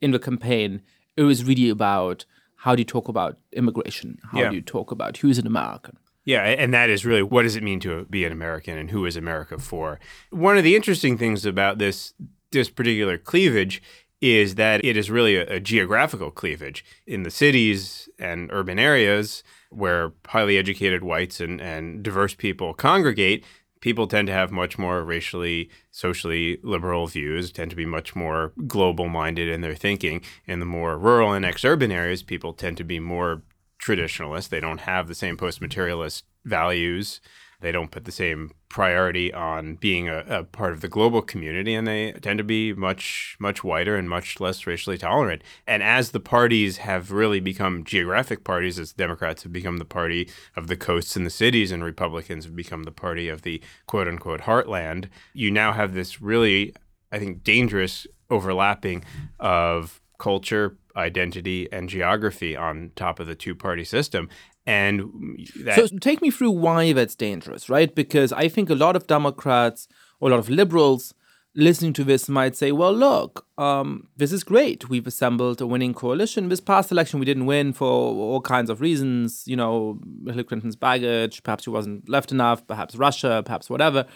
in 0.00 0.10
the 0.10 0.18
campaign, 0.18 0.82
it 1.16 1.22
was 1.22 1.44
really 1.44 1.70
about 1.70 2.24
how 2.56 2.74
do 2.74 2.80
you 2.80 2.84
talk 2.84 3.08
about 3.08 3.38
immigration? 3.52 4.18
How 4.30 4.40
Yeah. 4.40 4.50
do 4.50 4.56
you 4.56 4.62
talk 4.62 4.90
about 4.90 5.16
who's 5.18 5.38
an 5.38 5.46
American? 5.46 5.96
Yeah, 6.24 6.42
and 6.42 6.72
that 6.74 6.90
is 6.90 7.04
really 7.04 7.22
what 7.22 7.42
does 7.42 7.56
it 7.56 7.62
mean 7.62 7.80
to 7.80 8.04
be 8.10 8.24
an 8.24 8.32
American 8.32 8.78
and 8.78 8.90
who 8.90 9.06
is 9.06 9.16
America 9.16 9.58
for? 9.58 9.98
One 10.30 10.56
of 10.58 10.64
the 10.64 10.76
interesting 10.76 11.16
things 11.16 11.46
about 11.46 11.78
this 11.78 12.14
this 12.52 12.68
particular 12.68 13.16
cleavage 13.16 13.82
is 14.22 14.54
that 14.54 14.82
it 14.84 14.96
is 14.96 15.10
really 15.10 15.36
a, 15.36 15.56
a 15.56 15.60
geographical 15.60 16.30
cleavage 16.30 16.84
in 17.06 17.24
the 17.24 17.30
cities 17.30 18.08
and 18.18 18.48
urban 18.52 18.78
areas 18.78 19.42
where 19.70 20.12
highly 20.28 20.56
educated 20.56 21.02
whites 21.02 21.40
and, 21.40 21.60
and 21.60 22.02
diverse 22.02 22.34
people 22.34 22.72
congregate. 22.72 23.44
People 23.80 24.06
tend 24.06 24.28
to 24.28 24.32
have 24.32 24.52
much 24.52 24.78
more 24.78 25.02
racially, 25.02 25.68
socially 25.90 26.58
liberal 26.62 27.08
views, 27.08 27.50
tend 27.50 27.68
to 27.70 27.76
be 27.76 27.84
much 27.84 28.14
more 28.14 28.52
global 28.68 29.08
minded 29.08 29.48
in 29.48 29.60
their 29.60 29.74
thinking. 29.74 30.22
In 30.46 30.60
the 30.60 30.66
more 30.66 30.96
rural 30.96 31.32
and 31.32 31.44
ex-urban 31.44 31.90
areas, 31.90 32.22
people 32.22 32.52
tend 32.52 32.76
to 32.76 32.84
be 32.84 33.00
more 33.00 33.42
traditionalist. 33.82 34.50
They 34.50 34.60
don't 34.60 34.82
have 34.82 35.08
the 35.08 35.16
same 35.16 35.36
post 35.36 35.60
materialist 35.60 36.24
values. 36.44 37.20
They 37.62 37.72
don't 37.72 37.92
put 37.92 38.04
the 38.04 38.12
same 38.12 38.50
priority 38.68 39.32
on 39.32 39.76
being 39.76 40.08
a, 40.08 40.24
a, 40.28 40.44
part 40.44 40.72
of 40.72 40.80
the 40.80 40.88
global 40.88 41.22
community, 41.22 41.74
and 41.74 41.86
they 41.86 42.10
tend 42.12 42.38
to 42.38 42.44
be 42.44 42.72
much, 42.72 43.36
much 43.38 43.62
whiter 43.62 43.94
and 43.96 44.10
much 44.10 44.40
less 44.40 44.66
racially 44.66 44.98
tolerant. 44.98 45.42
And 45.64 45.80
as 45.80 46.10
the 46.10 46.20
parties 46.20 46.78
have 46.78 47.12
really 47.12 47.38
become 47.38 47.84
geographic 47.84 48.42
parties, 48.42 48.80
as 48.80 48.92
Democrats 48.92 49.44
have 49.44 49.52
become 49.52 49.78
the 49.78 49.84
party 49.84 50.28
of 50.56 50.66
the 50.66 50.76
coasts 50.76 51.14
and 51.14 51.24
the 51.24 51.30
cities, 51.30 51.70
and 51.70 51.84
Republicans 51.84 52.44
have 52.44 52.56
become 52.56 52.82
the 52.82 52.90
party 52.90 53.28
of 53.28 53.42
the 53.42 53.62
quote 53.86 54.08
unquote 54.08 54.40
heartland, 54.40 55.08
you 55.32 55.50
now 55.50 55.72
have 55.72 55.94
this 55.94 56.20
really, 56.20 56.74
I 57.12 57.20
think, 57.20 57.44
dangerous 57.44 58.08
overlapping 58.28 59.04
of 59.38 60.00
culture, 60.18 60.76
identity, 60.96 61.68
and 61.72 61.88
geography 61.88 62.56
on 62.56 62.92
top 62.96 63.20
of 63.20 63.26
the 63.26 63.34
two 63.34 63.54
party 63.54 63.84
system. 63.84 64.28
And 64.66 65.48
that, 65.64 65.76
So 65.76 65.98
take 65.98 66.22
me 66.22 66.30
through 66.30 66.52
why 66.52 66.92
that's 66.92 67.14
dangerous, 67.14 67.68
right? 67.68 67.92
Because 67.94 68.32
I 68.32 68.48
think 68.48 68.70
a 68.70 68.74
lot 68.74 68.96
of 68.96 69.06
Democrats 69.06 69.88
or 70.20 70.28
a 70.28 70.32
lot 70.32 70.38
of 70.38 70.48
liberals 70.48 71.14
listening 71.54 71.92
to 71.92 72.04
this 72.04 72.28
might 72.28 72.56
say, 72.56 72.72
well, 72.72 72.94
look, 72.94 73.46
um, 73.58 74.08
this 74.16 74.32
is 74.32 74.42
great. 74.42 74.88
We've 74.88 75.06
assembled 75.06 75.60
a 75.60 75.66
winning 75.66 75.92
coalition. 75.92 76.48
This 76.48 76.60
past 76.60 76.90
election, 76.90 77.20
we 77.20 77.26
didn't 77.26 77.46
win 77.46 77.72
for 77.72 77.86
all 77.86 78.40
kinds 78.40 78.70
of 78.70 78.80
reasons. 78.80 79.42
You 79.46 79.56
know, 79.56 80.00
Hillary 80.24 80.44
Clinton's 80.44 80.76
baggage, 80.76 81.42
perhaps 81.42 81.64
she 81.64 81.70
wasn't 81.70 82.08
left 82.08 82.32
enough, 82.32 82.66
perhaps 82.66 82.94
Russia, 82.94 83.42
perhaps 83.44 83.68
whatever. 83.68 84.06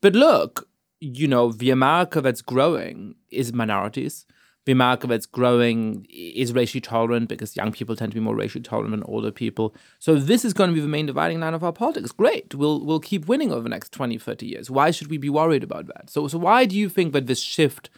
But 0.00 0.14
look, 0.14 0.68
you 1.00 1.26
know, 1.26 1.52
the 1.52 1.70
America 1.70 2.20
that's 2.20 2.42
growing 2.42 3.14
is 3.30 3.52
minorities. 3.52 4.26
The 4.66 4.72
America 4.72 5.06
that's 5.06 5.26
growing 5.26 6.06
is 6.10 6.52
racially 6.54 6.80
tolerant 6.80 7.28
because 7.28 7.54
young 7.54 7.70
people 7.70 7.94
tend 7.96 8.12
to 8.12 8.14
be 8.14 8.20
more 8.20 8.34
racially 8.34 8.62
tolerant 8.62 8.92
than 8.92 9.02
older 9.04 9.30
people. 9.30 9.74
So 9.98 10.14
this 10.16 10.42
is 10.44 10.54
going 10.54 10.70
to 10.70 10.74
be 10.74 10.80
the 10.80 10.88
main 10.88 11.04
dividing 11.06 11.40
line 11.40 11.52
of 11.52 11.62
our 11.62 11.72
politics. 11.72 12.12
Great. 12.12 12.54
We'll 12.54 12.84
we'll 12.84 13.00
keep 13.00 13.26
winning 13.26 13.52
over 13.52 13.62
the 13.62 13.68
next 13.68 13.92
20, 13.92 14.16
30 14.18 14.46
years. 14.46 14.70
Why 14.70 14.90
should 14.90 15.08
we 15.08 15.18
be 15.18 15.28
worried 15.28 15.62
about 15.62 15.86
that? 15.88 16.08
So 16.08 16.28
so 16.28 16.38
why 16.38 16.64
do 16.64 16.76
you 16.76 16.88
think 16.88 17.12
that 17.12 17.26
this 17.26 17.40
shift 17.40 17.90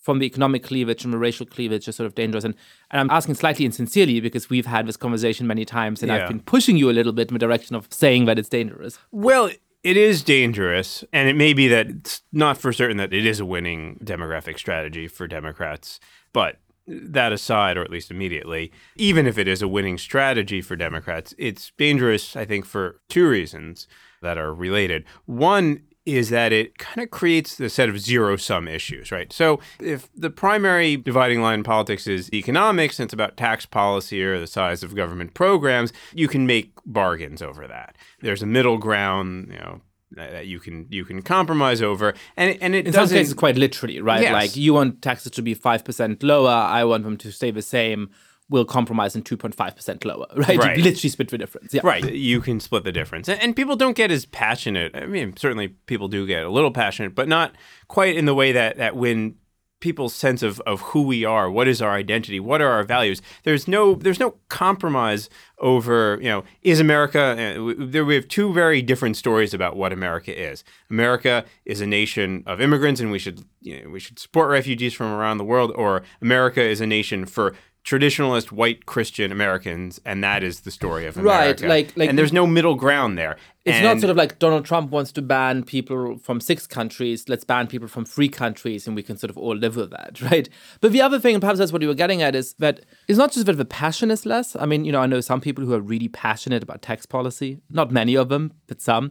from 0.00 0.18
the 0.18 0.26
economic 0.26 0.62
cleavage 0.62 1.02
and 1.04 1.12
the 1.14 1.18
racial 1.18 1.46
cleavage 1.46 1.88
is 1.88 1.96
sort 1.96 2.06
of 2.06 2.14
dangerous? 2.14 2.44
And 2.44 2.54
and 2.90 3.00
I'm 3.00 3.10
asking 3.10 3.34
slightly 3.34 3.66
insincerely 3.66 4.20
because 4.20 4.48
we've 4.48 4.66
had 4.66 4.86
this 4.86 4.96
conversation 4.96 5.46
many 5.46 5.66
times 5.66 6.02
and 6.02 6.08
Yeah. 6.10 6.22
I've 6.22 6.28
been 6.28 6.40
pushing 6.40 6.78
you 6.78 6.88
a 6.90 6.92
little 6.98 7.12
bit 7.12 7.28
in 7.28 7.34
the 7.34 7.38
direction 7.38 7.76
of 7.76 7.88
saying 7.90 8.24
that 8.26 8.38
it's 8.38 8.48
dangerous. 8.48 8.98
well, 9.12 9.50
it 9.84 9.98
is 9.98 10.22
dangerous, 10.22 11.04
and 11.12 11.28
it 11.28 11.36
may 11.36 11.52
be 11.52 11.68
that 11.68 11.88
it's 11.88 12.22
not 12.32 12.56
for 12.56 12.72
certain 12.72 12.96
that 12.96 13.12
it 13.12 13.26
is 13.26 13.38
a 13.38 13.44
winning 13.44 14.00
demographic 14.02 14.58
strategy 14.58 15.06
for 15.06 15.28
Democrats. 15.28 16.00
But 16.32 16.56
that 16.86 17.32
aside, 17.32 17.76
or 17.76 17.82
at 17.82 17.90
least 17.90 18.10
immediately, 18.10 18.72
even 18.96 19.26
if 19.26 19.38
it 19.38 19.46
is 19.46 19.62
a 19.62 19.68
winning 19.68 19.98
strategy 19.98 20.62
for 20.62 20.74
Democrats, 20.74 21.34
it's 21.38 21.70
dangerous, 21.78 22.34
I 22.34 22.46
think, 22.46 22.64
for 22.64 23.00
two 23.08 23.28
reasons 23.28 23.86
that 24.22 24.38
are 24.38 24.54
related. 24.54 25.04
One 25.26 25.82
is 26.06 26.28
that 26.30 26.52
it 26.52 26.78
kind 26.78 27.02
of 27.02 27.10
creates 27.10 27.56
the 27.56 27.70
set 27.70 27.88
of 27.88 27.98
zero 27.98 28.36
sum 28.36 28.68
issues, 28.68 29.10
right? 29.10 29.32
So 29.32 29.60
if 29.80 30.08
the 30.14 30.30
primary 30.30 30.96
dividing 30.96 31.40
line 31.40 31.60
in 31.60 31.64
politics 31.64 32.06
is 32.06 32.32
economics 32.32 32.98
and 32.98 33.06
it's 33.06 33.14
about 33.14 33.36
tax 33.36 33.64
policy 33.64 34.22
or 34.22 34.38
the 34.38 34.46
size 34.46 34.82
of 34.82 34.94
government 34.94 35.34
programs, 35.34 35.92
you 36.12 36.28
can 36.28 36.46
make 36.46 36.72
bargains 36.84 37.40
over 37.40 37.66
that. 37.66 37.96
There's 38.20 38.42
a 38.42 38.46
middle 38.46 38.76
ground, 38.76 39.48
you 39.50 39.58
know, 39.58 39.80
that 40.12 40.46
you 40.46 40.60
can 40.60 40.86
you 40.90 41.04
can 41.04 41.22
compromise 41.22 41.82
over, 41.82 42.14
and 42.36 42.56
and 42.60 42.74
it 42.74 42.86
In 42.86 42.92
some 42.92 43.08
cases, 43.08 43.34
quite 43.34 43.56
literally, 43.56 44.00
right? 44.00 44.22
Yes. 44.22 44.32
Like 44.32 44.56
you 44.56 44.74
want 44.74 45.02
taxes 45.02 45.32
to 45.32 45.42
be 45.42 45.54
five 45.54 45.84
percent 45.84 46.22
lower, 46.22 46.50
I 46.50 46.84
want 46.84 47.04
them 47.04 47.16
to 47.16 47.32
stay 47.32 47.50
the 47.50 47.62
same. 47.62 48.10
We'll 48.50 48.66
compromise 48.66 49.16
in 49.16 49.22
two 49.22 49.36
point 49.36 49.54
five 49.54 49.74
percent 49.74 50.04
lower, 50.04 50.26
right? 50.36 50.58
Right. 50.58 50.76
You 50.76 50.84
literally 50.84 51.08
split 51.08 51.28
the 51.28 51.38
difference. 51.38 51.72
Yeah, 51.72 51.80
Right. 51.82 52.12
You 52.12 52.40
can 52.40 52.60
split 52.60 52.84
the 52.84 52.92
difference. 52.92 53.28
And, 53.28 53.40
and 53.40 53.56
people 53.56 53.74
don't 53.74 53.96
get 53.96 54.10
as 54.10 54.26
passionate. 54.26 54.94
I 54.94 55.06
mean, 55.06 55.36
certainly 55.36 55.68
people 55.68 56.08
do 56.08 56.26
get 56.26 56.44
a 56.44 56.50
little 56.50 56.70
passionate, 56.70 57.14
but 57.14 57.26
not 57.26 57.54
quite 57.88 58.16
in 58.16 58.26
the 58.26 58.34
way 58.34 58.52
that, 58.52 58.76
that 58.76 58.96
when 58.96 59.36
people's 59.84 60.14
sense 60.14 60.42
of, 60.42 60.60
of 60.60 60.80
who 60.80 61.02
we 61.02 61.26
are, 61.26 61.50
what 61.50 61.68
is 61.68 61.82
our 61.82 61.92
identity, 61.92 62.40
what 62.40 62.62
are 62.62 62.70
our 62.70 62.84
values, 62.84 63.20
there's 63.42 63.68
no 63.68 63.94
there's 63.94 64.18
no 64.18 64.36
compromise 64.48 65.28
over, 65.58 66.18
you 66.22 66.28
know, 66.30 66.42
is 66.62 66.80
America 66.80 67.20
uh, 67.20 67.74
there 67.78 68.02
we 68.02 68.14
have 68.14 68.26
two 68.26 68.50
very 68.54 68.80
different 68.80 69.14
stories 69.14 69.52
about 69.52 69.76
what 69.76 69.92
America 69.92 70.32
is. 70.34 70.64
America 70.88 71.44
is 71.66 71.82
a 71.82 71.86
nation 71.86 72.42
of 72.46 72.62
immigrants 72.62 72.98
and 72.98 73.10
we 73.10 73.18
should 73.18 73.44
you 73.60 73.82
know, 73.82 73.90
we 73.90 74.00
should 74.00 74.18
support 74.18 74.48
refugees 74.48 74.94
from 74.94 75.12
around 75.12 75.36
the 75.36 75.44
world 75.44 75.70
or 75.74 76.02
America 76.22 76.62
is 76.62 76.80
a 76.80 76.86
nation 76.86 77.26
for 77.26 77.54
traditionalist 77.84 78.50
white 78.50 78.86
Christian 78.86 79.30
Americans, 79.30 80.00
and 80.06 80.24
that 80.24 80.42
is 80.42 80.60
the 80.60 80.70
story 80.70 81.06
of 81.06 81.16
America. 81.18 81.62
Right, 81.66 81.68
like- 81.68 81.96
like- 81.96 82.08
and 82.08 82.18
there's 82.18 82.32
no 82.32 82.46
middle 82.46 82.74
ground 82.76 83.18
there. 83.18 83.36
It's 83.66 83.82
not 83.82 83.98
sort 84.00 84.10
of 84.10 84.16
like 84.16 84.38
Donald 84.38 84.64
Trump 84.66 84.90
wants 84.90 85.10
to 85.12 85.22
ban 85.22 85.62
people 85.64 86.18
from 86.18 86.38
six 86.40 86.66
countries. 86.66 87.28
Let's 87.28 87.44
ban 87.44 87.66
people 87.66 87.88
from 87.88 88.04
three 88.04 88.28
countries, 88.28 88.86
and 88.86 88.94
we 88.96 89.02
can 89.02 89.16
sort 89.16 89.30
of 89.30 89.38
all 89.38 89.56
live 89.56 89.76
with 89.76 89.90
that, 89.90 90.20
right? 90.30 90.48
But 90.80 90.92
the 90.92 91.00
other 91.02 91.18
thing, 91.18 91.34
and 91.34 91.40
perhaps 91.42 91.58
that's 91.58 91.72
what 91.72 91.82
you 91.82 91.88
were 91.88 91.94
getting 91.94 92.20
at, 92.22 92.34
is 92.34 92.54
that 92.58 92.80
it's 93.08 93.18
not 93.18 93.32
just 93.32 93.46
that 93.46 93.56
the 93.56 93.64
passion 93.64 94.10
is 94.10 94.24
less. 94.26 94.54
I 94.56 94.66
mean, 94.66 94.84
you 94.84 94.92
know, 94.92 95.00
I 95.00 95.06
know 95.06 95.20
some 95.20 95.40
people 95.40 95.64
who 95.64 95.72
are 95.74 95.80
really 95.80 96.08
passionate 96.08 96.62
about 96.62 96.82
tax 96.82 97.06
policy. 97.06 97.58
Not 97.70 97.90
many 97.90 98.14
of 98.16 98.28
them, 98.28 98.52
but 98.66 98.80
some. 98.80 99.10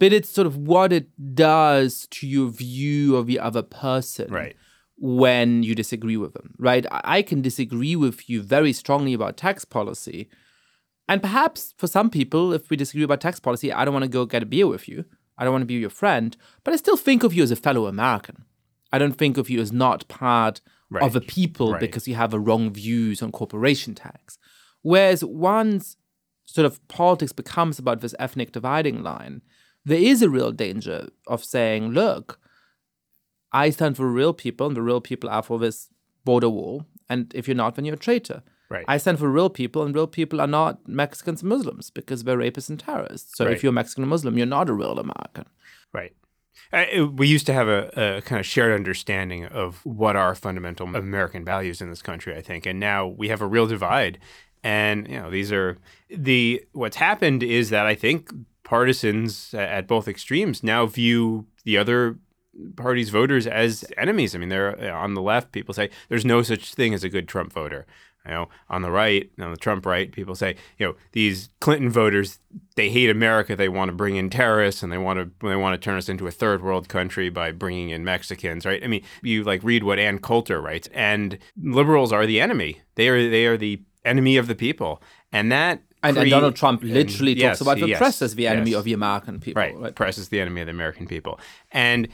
But 0.00 0.12
it's 0.12 0.28
sort 0.28 0.46
of 0.46 0.56
what 0.56 0.92
it 0.92 1.08
does 1.34 2.06
to 2.12 2.26
your 2.28 2.50
view 2.50 3.16
of 3.16 3.26
the 3.26 3.40
other 3.40 3.62
person 3.62 4.30
Right. 4.30 4.54
When 5.00 5.62
you 5.62 5.74
disagree 5.74 6.16
with 6.16 6.32
them, 6.34 6.54
right? 6.58 6.84
I 6.90 7.22
can 7.22 7.40
disagree 7.40 7.94
with 7.96 8.28
you 8.28 8.42
very 8.42 8.72
strongly 8.72 9.14
about 9.14 9.36
tax 9.36 9.64
policy. 9.64 10.28
And 11.08 11.22
perhaps 11.22 11.72
for 11.78 11.86
some 11.86 12.10
people, 12.10 12.52
if 12.52 12.68
we 12.68 12.76
disagree 12.76 13.04
about 13.04 13.20
tax 13.20 13.38
policy, 13.40 13.72
I 13.72 13.84
don't 13.84 13.94
want 13.94 14.04
to 14.04 14.10
go 14.10 14.26
get 14.26 14.42
a 14.42 14.46
beer 14.46 14.66
with 14.66 14.88
you. 14.88 15.04
I 15.38 15.44
don't 15.44 15.52
want 15.52 15.62
to 15.62 15.66
be 15.66 15.74
your 15.74 15.88
friend, 15.90 16.36
but 16.64 16.74
I 16.74 16.76
still 16.76 16.96
think 16.96 17.22
of 17.22 17.32
you 17.32 17.42
as 17.44 17.52
a 17.52 17.56
fellow 17.56 17.86
American. 17.86 18.44
I 18.92 18.98
don't 18.98 19.12
think 19.16 19.38
of 19.38 19.48
you 19.48 19.60
as 19.60 19.70
not 19.72 20.08
part 20.08 20.60
of 21.00 21.12
the 21.12 21.20
people 21.20 21.72
Right. 21.72 21.80
because 21.80 22.08
you 22.08 22.16
have 22.16 22.34
a 22.34 22.40
wrong 22.40 22.72
views 22.72 23.22
on 23.22 23.30
corporation 23.30 23.94
tax. 23.94 24.36
Whereas 24.82 25.22
once 25.24 25.96
sort 26.46 26.64
of 26.64 26.86
politics 26.88 27.32
becomes 27.32 27.78
about 27.78 28.00
this 28.00 28.14
ethnic 28.18 28.50
dividing 28.52 29.02
line, 29.02 29.42
there 29.84 29.98
is 30.00 30.22
a 30.22 30.30
real 30.30 30.50
danger 30.50 31.08
of 31.26 31.44
saying, 31.44 31.90
look, 31.90 32.40
I 33.52 33.70
stand 33.70 33.96
for 33.96 34.06
real 34.10 34.32
people, 34.32 34.66
and 34.66 34.76
the 34.76 34.82
real 34.82 35.00
people 35.00 35.30
are 35.30 35.42
for 35.42 35.58
this 35.58 35.88
border 36.24 36.48
wall. 36.48 36.86
And 37.08 37.32
if 37.34 37.48
you're 37.48 37.54
not, 37.56 37.74
then 37.74 37.84
you're 37.84 37.94
a 37.94 37.98
traitor. 37.98 38.42
Right. 38.70 38.84
I 38.86 38.98
stand 38.98 39.18
for 39.18 39.30
real 39.30 39.48
people, 39.48 39.82
and 39.82 39.94
real 39.94 40.06
people 40.06 40.40
are 40.40 40.46
not 40.46 40.86
Mexicans 40.86 41.40
and 41.42 41.48
Muslims 41.48 41.90
because 41.90 42.24
they're 42.24 42.36
rapists 42.36 42.68
and 42.68 42.78
terrorists. 42.78 43.36
So 43.36 43.46
Right. 43.46 43.54
if 43.54 43.62
you're 43.62 43.72
Mexican 43.72 44.04
or 44.04 44.08
Muslim, 44.08 44.36
you're 44.36 44.46
not 44.46 44.68
a 44.68 44.74
real 44.74 44.98
American. 44.98 45.46
Right. 45.92 46.14
Uh, 46.72 47.06
we 47.06 47.26
used 47.26 47.46
to 47.46 47.54
have 47.54 47.68
a, 47.68 48.18
a 48.18 48.22
kind 48.22 48.38
of 48.38 48.44
shared 48.44 48.74
understanding 48.74 49.46
of 49.46 49.80
what 49.86 50.16
are 50.16 50.34
fundamental 50.34 50.94
American 50.94 51.44
values 51.44 51.80
in 51.80 51.88
this 51.88 52.02
country, 52.02 52.36
I 52.36 52.42
think, 52.42 52.66
and 52.66 52.78
now 52.78 53.06
we 53.06 53.28
have 53.28 53.40
a 53.40 53.46
real 53.46 53.66
divide. 53.66 54.18
And 54.62 55.08
you 55.08 55.18
know, 55.18 55.30
these 55.30 55.50
are 55.52 55.78
the 56.10 56.62
what's 56.72 56.96
happened 56.96 57.42
is 57.42 57.70
that 57.70 57.86
I 57.86 57.94
think 57.94 58.30
partisans 58.64 59.54
at 59.54 59.86
both 59.86 60.08
extremes 60.08 60.62
now 60.62 60.84
view 60.84 61.46
the 61.64 61.78
other 61.78 62.18
party's 62.76 63.10
voters 63.10 63.46
as 63.46 63.84
enemies. 63.96 64.34
I 64.34 64.38
mean, 64.38 64.48
they're 64.48 64.94
on 64.94 65.14
the 65.14 65.22
left. 65.22 65.52
People 65.52 65.74
say 65.74 65.90
there's 66.08 66.24
no 66.24 66.42
such 66.42 66.74
thing 66.74 66.94
as 66.94 67.04
a 67.04 67.08
good 67.08 67.28
Trump 67.28 67.52
voter. 67.52 67.86
You 68.26 68.34
know, 68.34 68.48
on 68.68 68.82
the 68.82 68.90
right, 68.90 69.30
on 69.38 69.52
the 69.52 69.56
Trump 69.56 69.86
right, 69.86 70.12
people 70.12 70.34
say, 70.34 70.56
you 70.76 70.86
know, 70.86 70.96
these 71.12 71.48
Clinton 71.60 71.88
voters, 71.88 72.40
they 72.76 72.90
hate 72.90 73.08
America. 73.08 73.56
They 73.56 73.70
want 73.70 73.88
to 73.88 73.94
bring 73.94 74.16
in 74.16 74.28
terrorists, 74.28 74.82
and 74.82 74.92
they 74.92 74.98
want 74.98 75.18
to 75.18 75.46
they 75.46 75.56
want 75.56 75.80
to 75.80 75.82
turn 75.82 75.96
us 75.96 76.10
into 76.10 76.26
a 76.26 76.30
third 76.30 76.62
world 76.62 76.88
country 76.88 77.30
by 77.30 77.52
bringing 77.52 77.88
in 77.88 78.04
Mexicans, 78.04 78.66
right? 78.66 78.84
I 78.84 78.86
mean, 78.86 79.02
you 79.22 79.44
like 79.44 79.62
read 79.62 79.82
what 79.82 79.98
Ann 79.98 80.18
Coulter 80.18 80.60
writes, 80.60 80.88
and 80.92 81.38
liberals 81.62 82.12
are 82.12 82.26
the 82.26 82.40
enemy. 82.40 82.82
They 82.96 83.08
are 83.08 83.30
they 83.30 83.46
are 83.46 83.56
the 83.56 83.80
enemy 84.04 84.36
of 84.36 84.46
the 84.46 84.54
people, 84.54 85.00
and 85.32 85.50
that 85.50 85.80
and, 86.02 86.16
and 86.16 86.30
Donald 86.30 86.56
Trump 86.56 86.82
literally 86.82 87.32
and- 87.32 87.40
talks 87.40 87.58
yes, 87.58 87.60
about 87.60 87.78
the 87.78 87.88
yes, 87.88 87.98
press 87.98 88.22
as 88.22 88.34
the 88.34 88.46
enemy 88.46 88.70
yes. 88.70 88.78
of 88.78 88.84
the 88.84 88.92
American 88.92 89.40
people. 89.40 89.62
Right. 89.62 89.94
Press 89.94 90.18
is 90.18 90.28
the 90.28 90.40
enemy 90.40 90.60
of 90.60 90.66
the 90.66 90.72
American 90.72 91.06
people. 91.06 91.40
And 91.72 92.08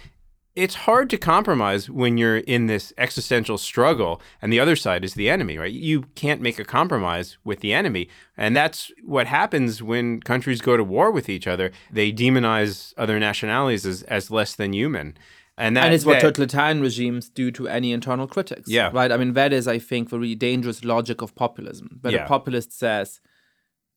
it's 0.56 0.74
hard 0.74 1.10
to 1.10 1.16
compromise 1.18 1.90
when 1.90 2.16
you're 2.16 2.38
in 2.38 2.66
this 2.66 2.92
existential 2.96 3.58
struggle 3.58 4.20
and 4.40 4.52
the 4.52 4.60
other 4.60 4.76
side 4.76 5.04
is 5.04 5.14
the 5.14 5.28
enemy, 5.28 5.58
right? 5.58 5.72
You 5.72 6.02
can't 6.14 6.40
make 6.40 6.58
a 6.60 6.64
compromise 6.64 7.38
with 7.44 7.58
the 7.60 7.72
enemy. 7.72 8.08
And 8.36 8.54
that's 8.56 8.92
what 9.04 9.26
happens 9.26 9.82
when 9.82 10.20
countries 10.20 10.60
go 10.60 10.76
to 10.76 10.84
war 10.84 11.10
with 11.10 11.28
each 11.28 11.46
other. 11.48 11.72
They 11.90 12.12
demonize 12.12 12.94
other 12.96 13.18
nationalities 13.18 13.84
as, 13.84 14.02
as 14.04 14.30
less 14.30 14.54
than 14.54 14.72
human. 14.72 15.16
And, 15.58 15.76
that, 15.76 15.86
and 15.86 15.94
it's 15.94 16.04
what 16.04 16.14
that- 16.14 16.22
totalitarian 16.34 16.80
regimes 16.80 17.28
do 17.28 17.50
to 17.52 17.66
any 17.68 17.92
internal 17.92 18.26
critics. 18.28 18.68
Yeah. 18.70 18.90
Right? 18.92 19.10
I 19.10 19.16
mean, 19.16 19.32
that 19.34 19.52
is, 19.52 19.66
I 19.66 19.78
think, 19.80 20.10
the 20.10 20.18
really 20.18 20.34
dangerous 20.36 20.84
logic 20.84 21.20
of 21.20 21.34
populism. 21.34 21.98
But 22.00 22.12
Yeah. 22.12 22.22
the 22.24 22.28
populist 22.28 22.72
says, 22.78 23.20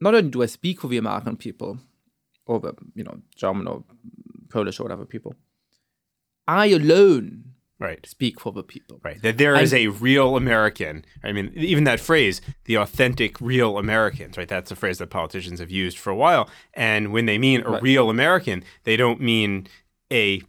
not 0.02 0.16
only 0.16 0.30
do 0.30 0.42
I 0.44 0.48
speak 0.48 0.82
for 0.82 0.88
the 0.88 0.98
American 0.98 1.36
people, 1.38 1.80
or 2.48 2.60
the, 2.60 2.74
you 2.96 3.04
know, 3.04 3.18
German 3.36 3.68
or 3.68 3.84
Polish 4.50 4.80
or 4.80 4.84
whatever 4.84 5.06
people, 5.06 5.36
I 6.48 6.68
alone 6.68 7.44
right. 7.80 8.06
speak 8.06 8.40
for 8.40 8.52
the 8.52 8.64
people. 8.64 9.00
Right. 9.04 9.22
That 9.22 9.38
there 9.38 9.56
is 9.56 9.74
I- 9.74 9.78
a 9.80 9.88
real 9.88 10.36
American. 10.38 11.04
I 11.24 11.32
mean, 11.32 11.52
even 11.56 11.84
that 11.84 12.00
phrase, 12.00 12.42
the 12.66 12.76
authentic 12.76 13.40
real 13.42 13.78
Americans, 13.78 14.38
right? 14.38 14.48
That's 14.48 14.72
a 14.72 14.76
phrase 14.76 14.98
that 15.00 15.10
politicians 15.10 15.60
have 15.60 15.72
used 15.72 15.98
for 15.98 16.10
a 16.10 16.16
while. 16.16 16.50
And 16.74 17.12
when 17.12 17.26
they 17.26 17.38
mean 17.38 17.62
a 17.64 17.70
Right. 17.72 17.82
real 17.82 18.10
American, 18.10 18.64
they 18.84 18.96
don't 18.98 19.22
mean 19.22 19.68
a 20.12 20.42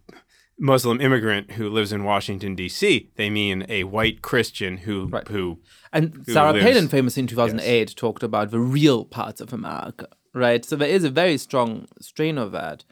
Muslim 0.60 1.00
immigrant 1.00 1.52
who 1.52 1.68
lives 1.68 1.92
in 1.92 2.02
Washington 2.02 2.54
D.C. 2.56 3.10
They 3.16 3.30
mean 3.30 3.64
a 3.68 3.84
white 3.84 4.22
Christian 4.22 4.78
who 4.78 5.06
Right. 5.06 5.28
who 5.28 5.60
And 5.92 6.22
who 6.26 6.32
Sarah 6.32 6.52
lives- 6.52 6.64
Palin 6.64 6.88
famously 6.88 7.20
in 7.22 7.26
2008 7.28 7.94
talked 7.96 8.22
about 8.24 8.50
the 8.50 8.58
real 8.58 9.04
parts 9.04 9.40
of 9.40 9.52
America, 9.52 10.08
right? 10.34 10.64
So 10.64 10.74
there 10.76 10.88
is 10.88 11.04
a 11.04 11.10
very 11.10 11.38
strong 11.38 11.86
strain 12.00 12.38
of 12.38 12.50
that. 12.52 12.84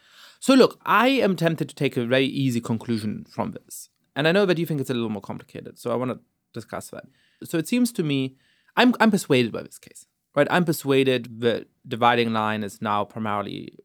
So 0.47 0.55
look, 0.55 0.79
I 0.87 1.09
am 1.09 1.35
tempted 1.35 1.69
to 1.71 1.75
take 1.75 1.97
a 1.97 2.07
very 2.07 2.26
easy 2.26 2.61
conclusion 2.61 3.26
from 3.29 3.50
this. 3.50 3.88
And 4.15 4.29
I 4.29 4.31
know 4.31 4.47
that 4.47 4.59
you 4.59 4.65
think 4.65 4.81
it's 4.81 4.91
a 4.91 4.95
little 4.95 5.09
more 5.09 5.21
complicated, 5.21 5.76
so 5.76 5.91
I 5.91 5.97
want 5.97 6.12
to 6.12 6.21
discuss 6.55 6.88
that. 6.91 7.03
So 7.43 7.59
it 7.59 7.67
seems 7.67 7.91
to 7.95 8.05
me, 8.05 8.37
I'm, 8.76 8.95
I'm 9.00 9.11
persuaded 9.11 9.50
by 9.50 9.65
this 9.65 9.81
case, 9.81 10.07
right? 10.37 10.47
I'm 10.49 10.65
persuaded 10.65 11.41
the 11.41 11.67
dividing 11.88 12.33
line 12.33 12.62
is 12.62 12.81
now 12.81 13.05
primarily 13.05 13.76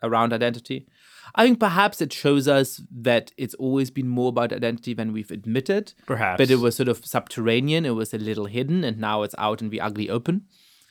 around 0.00 0.32
identity. 0.32 0.86
I 1.34 1.44
think 1.44 1.58
perhaps 1.58 2.00
it 2.00 2.12
shows 2.12 2.46
us 2.46 2.80
that 2.92 3.32
it's 3.36 3.54
always 3.54 3.90
been 3.90 4.06
more 4.06 4.28
about 4.28 4.52
identity 4.52 4.94
than 4.94 5.12
we've 5.12 5.32
admitted. 5.32 5.92
Perhaps. 6.06 6.38
But 6.38 6.52
it 6.52 6.60
was 6.60 6.76
sort 6.76 6.88
of 6.88 7.04
subterranean, 7.04 7.84
it 7.84 7.96
was 7.96 8.14
a 8.14 8.18
little 8.18 8.46
hidden, 8.46 8.84
and 8.84 9.00
now 9.00 9.24
it's 9.24 9.34
out 9.38 9.60
in 9.60 9.70
the 9.70 9.80
ugly 9.80 10.08
open. 10.08 10.42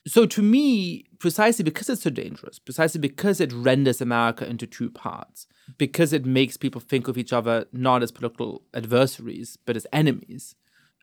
So 0.08 0.28
to 0.28 0.42
me, 0.44 1.06
precisely 1.18 1.64
because 1.64 1.90
it's 1.90 2.04
so 2.04 2.12
dangerous, 2.12 2.60
precisely 2.60 3.02
because 3.02 3.42
it 3.42 3.52
renders 3.52 4.02
America 4.02 4.48
into 4.48 4.68
two 4.68 4.92
parts, 4.92 5.48
because 5.80 6.14
it 6.14 6.26
makes 6.26 6.58
people 6.58 6.80
think 6.80 7.08
of 7.08 7.18
each 7.18 7.34
other 7.34 7.66
not 7.74 8.04
as 8.04 8.12
political 8.12 8.62
adversaries, 8.74 9.58
but 9.66 9.76
as 9.76 9.88
enemies, 9.92 10.56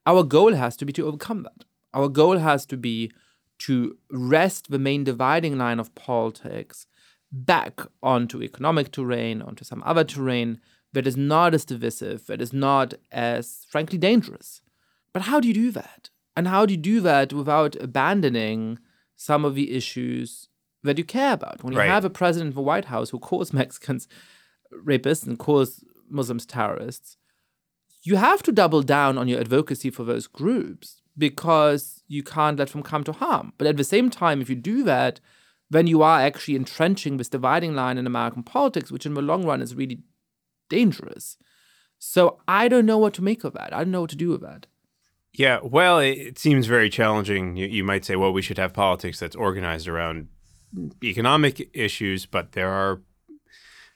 our 0.07 0.23
goal 0.23 0.55
has 0.55 0.77
to 0.77 0.85
be 0.85 0.93
to 0.93 1.07
overcome 1.07 1.43
that. 1.43 1.65
Our 1.93 2.09
goal 2.09 2.39
has 2.39 2.65
to 2.67 2.77
be 2.77 3.11
to 3.61 3.97
wrest 4.11 4.71
the 4.71 4.79
main 4.79 5.05
dividing 5.05 5.59
line 5.59 5.81
of 5.81 5.95
politics 5.97 6.87
back 7.33 7.81
onto 8.03 8.43
economic 8.43 8.93
terrain, 8.93 9.43
onto 9.43 9.65
some 9.65 9.83
other 9.85 10.05
terrain 10.05 10.61
that 10.93 11.07
is 11.07 11.17
not 11.17 11.55
as 11.55 11.65
divisive, 11.65 12.27
that 12.27 12.43
is 12.43 12.53
not 12.53 12.95
as, 13.11 13.67
frankly, 13.69 13.99
dangerous. 13.99 14.61
But 15.13 15.23
how 15.23 15.41
do 15.41 15.49
you 15.49 15.55
do 15.55 15.71
that? 15.73 16.11
And 16.37 16.49
how 16.49 16.67
do 16.67 16.75
you 16.75 16.81
do 16.81 17.01
that 17.01 17.33
without 17.33 17.77
abandoning 17.81 18.79
some 19.23 19.45
of 19.45 19.55
the 19.55 19.73
issues 19.77 20.49
that 20.83 20.99
you 20.99 21.05
care 21.05 21.33
about? 21.35 21.63
When 21.63 21.73
you 21.73 21.79
Right. 21.79 21.89
have 21.97 22.05
a 22.05 22.11
president 22.11 22.51
of 22.51 22.55
the 22.57 22.69
White 22.71 22.87
House 22.87 23.11
who 23.11 23.19
calls 23.19 23.53
Mexicans 23.63 24.09
rapists 24.91 25.27
and 25.27 25.39
calls 25.39 25.85
Muslims 26.09 26.47
terrorists, 26.47 27.17
you 28.03 28.17
have 28.17 28.43
to 28.43 28.53
double 28.53 28.83
down 28.83 29.17
on 29.17 29.29
your 29.29 29.41
advocacy 29.41 29.91
for 29.91 30.05
those 30.05 30.27
groups 30.27 31.03
because 31.17 32.03
you 32.09 32.23
can't 32.23 32.59
let 32.59 32.71
them 32.71 32.83
come 32.83 33.05
to 33.05 33.13
harm. 33.13 33.53
But 33.59 33.69
at 33.69 33.77
the 33.77 33.85
same 33.85 34.11
time, 34.11 34.41
if 34.41 34.51
you 34.51 34.57
do 34.57 34.83
that, 34.85 35.21
then 35.71 35.87
you 35.87 36.03
are 36.03 36.21
actually 36.21 36.57
entrenching 36.57 37.17
this 37.17 37.29
dividing 37.29 37.75
line 37.75 37.97
in 37.99 38.07
American 38.07 38.43
politics, 38.43 38.91
which 38.91 39.07
in 39.07 39.15
the 39.15 39.23
long 39.23 39.45
run 39.45 39.63
is 39.63 39.75
really 39.75 40.01
dangerous. 40.69 41.37
So 41.99 42.41
I 42.49 42.69
don't 42.69 42.87
know 42.87 42.99
what 42.99 43.15
to 43.15 43.23
make 43.23 43.45
of 43.45 43.53
that. 43.55 43.73
I 43.73 43.79
don't 43.79 43.93
know 43.93 44.01
what 44.03 44.11
to 44.11 44.17
do 44.17 44.31
with 44.31 44.41
that. 44.43 44.67
Yeah, 45.35 45.61
well, 45.63 45.99
it, 45.99 46.19
it 46.19 46.39
seems 46.39 46.67
very 46.67 46.91
challenging. 46.91 47.57
You, 47.57 47.67
you 47.67 47.85
might 47.85 48.05
say, 48.05 48.17
well, 48.17 48.33
we 48.33 48.43
should 48.43 48.59
have 48.59 48.73
politics 48.75 49.19
that's 49.19 49.37
organized 49.37 49.89
around 49.89 50.29
economic 51.03 51.71
issues, 51.75 52.27
but 52.27 52.53
there 52.53 52.69
are 52.71 53.01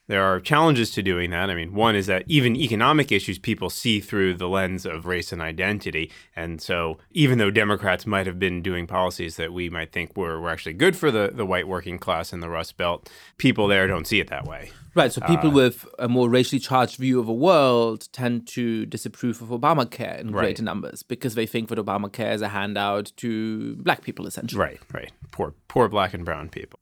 there 0.09 0.23
are 0.23 0.41
challenges 0.41 0.91
to 0.93 1.03
doing 1.03 1.31
that. 1.31 1.51
I 1.51 1.55
mean, 1.55 1.75
one 1.75 1.97
is 1.97 2.07
that 2.07 2.25
even 2.27 2.55
economic 2.57 3.11
issues 3.11 3.39
people 3.39 3.71
see 3.71 4.01
through 4.01 4.35
the 4.35 4.49
lens 4.49 4.87
of 4.87 5.07
race 5.07 5.33
and 5.33 5.43
identity, 5.43 6.11
and 6.35 6.61
so 6.61 6.99
even 7.13 7.39
though 7.39 7.51
Democrats 7.51 8.07
might 8.07 8.27
have 8.27 8.39
been 8.39 8.63
doing 8.63 8.87
policies 8.87 9.37
that 9.37 9.53
we 9.53 9.69
might 9.69 9.93
think 9.93 10.17
were, 10.17 10.41
were 10.41 10.51
actually 10.51 10.75
good 10.75 10.97
for 10.97 11.11
the, 11.11 11.33
the 11.35 11.47
white 11.47 11.69
working 11.69 11.99
class 11.99 12.33
in 12.33 12.41
the 12.41 12.49
Rust 12.49 12.77
Belt, 12.77 13.11
people 13.37 13.67
there 13.67 13.87
don't 13.87 14.07
see 14.07 14.21
it 14.21 14.29
that 14.29 14.47
way. 14.47 14.71
Right. 14.95 15.13
So 15.13 15.21
people 15.21 15.51
uh, 15.51 15.55
with 15.55 15.87
a 15.99 16.09
more 16.09 16.31
racially 16.31 16.59
charged 16.59 16.97
view 16.97 17.21
of 17.21 17.27
the 17.27 17.33
world 17.33 18.09
tend 18.13 18.47
to 18.49 18.87
disapprove 18.87 19.43
of 19.43 19.49
Obamacare 19.49 20.19
in 20.19 20.31
Right. 20.31 20.45
greater 20.45 20.63
numbers 20.63 21.03
because 21.03 21.35
they 21.35 21.45
think 21.47 21.69
that 21.69 21.79
Obamacare 21.79 22.33
is 22.33 22.41
a 22.41 22.49
handout 22.49 23.13
to 23.19 23.77
black 23.77 24.03
people, 24.03 24.27
essentially. 24.27 24.59
Right, 24.59 24.81
right. 24.95 25.13
Poor, 25.33 25.53
poor 25.69 25.89
black 25.91 26.15
and 26.15 26.25
brown 26.25 26.49
people. 26.49 26.79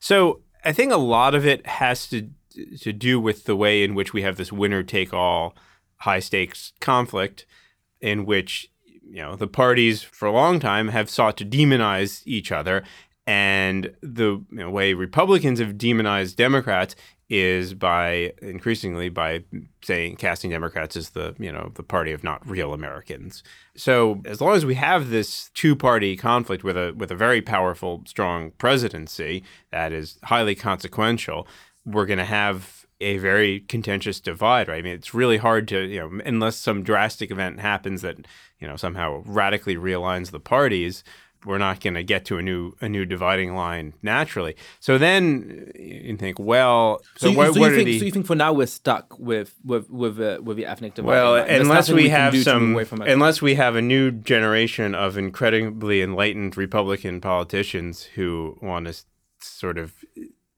So 0.00 0.40
I 0.64 0.72
think 0.72 0.92
a 0.92 0.96
lot 0.96 1.34
of 1.34 1.46
it 1.46 1.66
has 1.66 2.06
to 2.08 2.30
to 2.80 2.92
do 2.92 3.20
with 3.20 3.44
the 3.44 3.54
way 3.54 3.84
in 3.84 3.94
which 3.94 4.12
we 4.12 4.22
have 4.22 4.36
this 4.36 4.52
winner 4.52 4.82
take 4.82 5.14
all 5.14 5.54
high 5.98 6.18
stakes 6.18 6.72
conflict, 6.80 7.46
in 8.00 8.26
which 8.26 8.70
you 8.84 9.22
know 9.22 9.36
the 9.36 9.46
parties 9.46 10.02
for 10.02 10.26
a 10.26 10.32
long 10.32 10.60
time 10.60 10.88
have 10.88 11.10
sought 11.10 11.36
to 11.38 11.44
demonize 11.44 12.22
each 12.26 12.50
other, 12.52 12.82
and 13.26 13.94
the 14.00 14.42
you 14.50 14.58
know, 14.58 14.70
way 14.70 14.94
Republicans 14.94 15.60
have 15.60 15.78
demonized 15.78 16.36
Democrats 16.36 16.96
is 17.30 17.74
by 17.74 18.32
increasingly 18.42 19.08
by 19.08 19.44
saying 19.82 20.16
casting 20.16 20.50
Democrats 20.50 20.96
as 20.96 21.10
the 21.10 21.34
you 21.38 21.50
know 21.50 21.70
the 21.76 21.82
party 21.82 22.12
of 22.12 22.24
not 22.24 22.46
real 22.46 22.74
Americans. 22.74 23.44
So 23.76 24.20
as 24.24 24.40
long 24.40 24.56
as 24.56 24.66
we 24.66 24.74
have 24.74 25.10
this 25.10 25.48
two 25.54 25.76
party 25.76 26.16
conflict 26.16 26.64
with 26.64 26.76
a 26.76 26.92
with 26.96 27.12
a 27.12 27.16
very 27.16 27.40
powerful 27.40 28.02
strong 28.06 28.50
presidency 28.58 29.44
that 29.70 29.92
is 29.92 30.18
highly 30.24 30.56
consequential, 30.56 31.46
we're 31.86 32.06
going 32.06 32.18
to 32.18 32.24
have 32.24 32.80
a 33.00 33.16
very 33.16 33.60
contentious 33.60 34.20
divide, 34.20 34.68
right? 34.68 34.78
I 34.78 34.82
mean, 34.82 34.92
it's 34.92 35.14
really 35.14 35.38
hard 35.38 35.66
to, 35.68 35.80
you 35.80 36.00
know, 36.00 36.20
unless 36.24 36.56
some 36.56 36.82
drastic 36.82 37.30
event 37.30 37.58
happens 37.58 38.02
that, 38.02 38.26
you 38.58 38.68
know, 38.68 38.76
somehow 38.76 39.22
radically 39.24 39.76
realigns 39.76 40.30
the 40.30 40.40
parties, 40.40 41.02
we're 41.44 41.58
not 41.58 41.80
going 41.80 41.94
to 41.94 42.02
get 42.02 42.24
to 42.26 42.38
a 42.38 42.42
new 42.42 42.74
a 42.80 42.88
new 42.88 43.04
dividing 43.04 43.54
line 43.54 43.94
naturally. 44.02 44.56
So 44.78 44.98
then 44.98 45.72
you 45.74 46.16
think, 46.16 46.38
well, 46.38 47.00
so, 47.16 47.26
So, 47.26 47.30
you, 47.30 47.36
what, 47.36 47.54
so, 47.54 47.60
what 47.60 47.72
think, 47.72 47.88
so 47.98 48.04
you 48.04 48.10
think 48.10 48.26
for 48.26 48.34
now 48.34 48.52
we're 48.52 48.66
stuck 48.66 49.18
with 49.18 49.54
with 49.64 49.88
with, 49.90 50.20
uh, 50.20 50.40
with 50.42 50.56
the 50.56 50.66
ethnic 50.66 50.94
dividing 50.94 51.08
well, 51.08 51.32
line? 51.32 51.48
Unless 51.48 51.88
nothing 51.88 52.04
we, 52.04 52.08
have 52.10 52.32
do 52.32 52.44
to 52.44 52.52
move 52.52 52.62
some, 52.62 52.74
away 52.74 52.84
from 52.84 53.02
it. 53.02 53.08
unless 53.08 53.40
we 53.40 53.54
have 53.54 53.76
a 53.76 53.82
new 53.82 54.10
generation 54.10 54.94
of 54.94 55.16
incredibly 55.16 56.02
enlightened 56.02 56.56
Republican 56.56 57.20
politicians 57.20 58.02
who 58.14 58.58
want 58.60 58.86
to 58.86 59.02
sort 59.40 59.78
of 59.78 59.94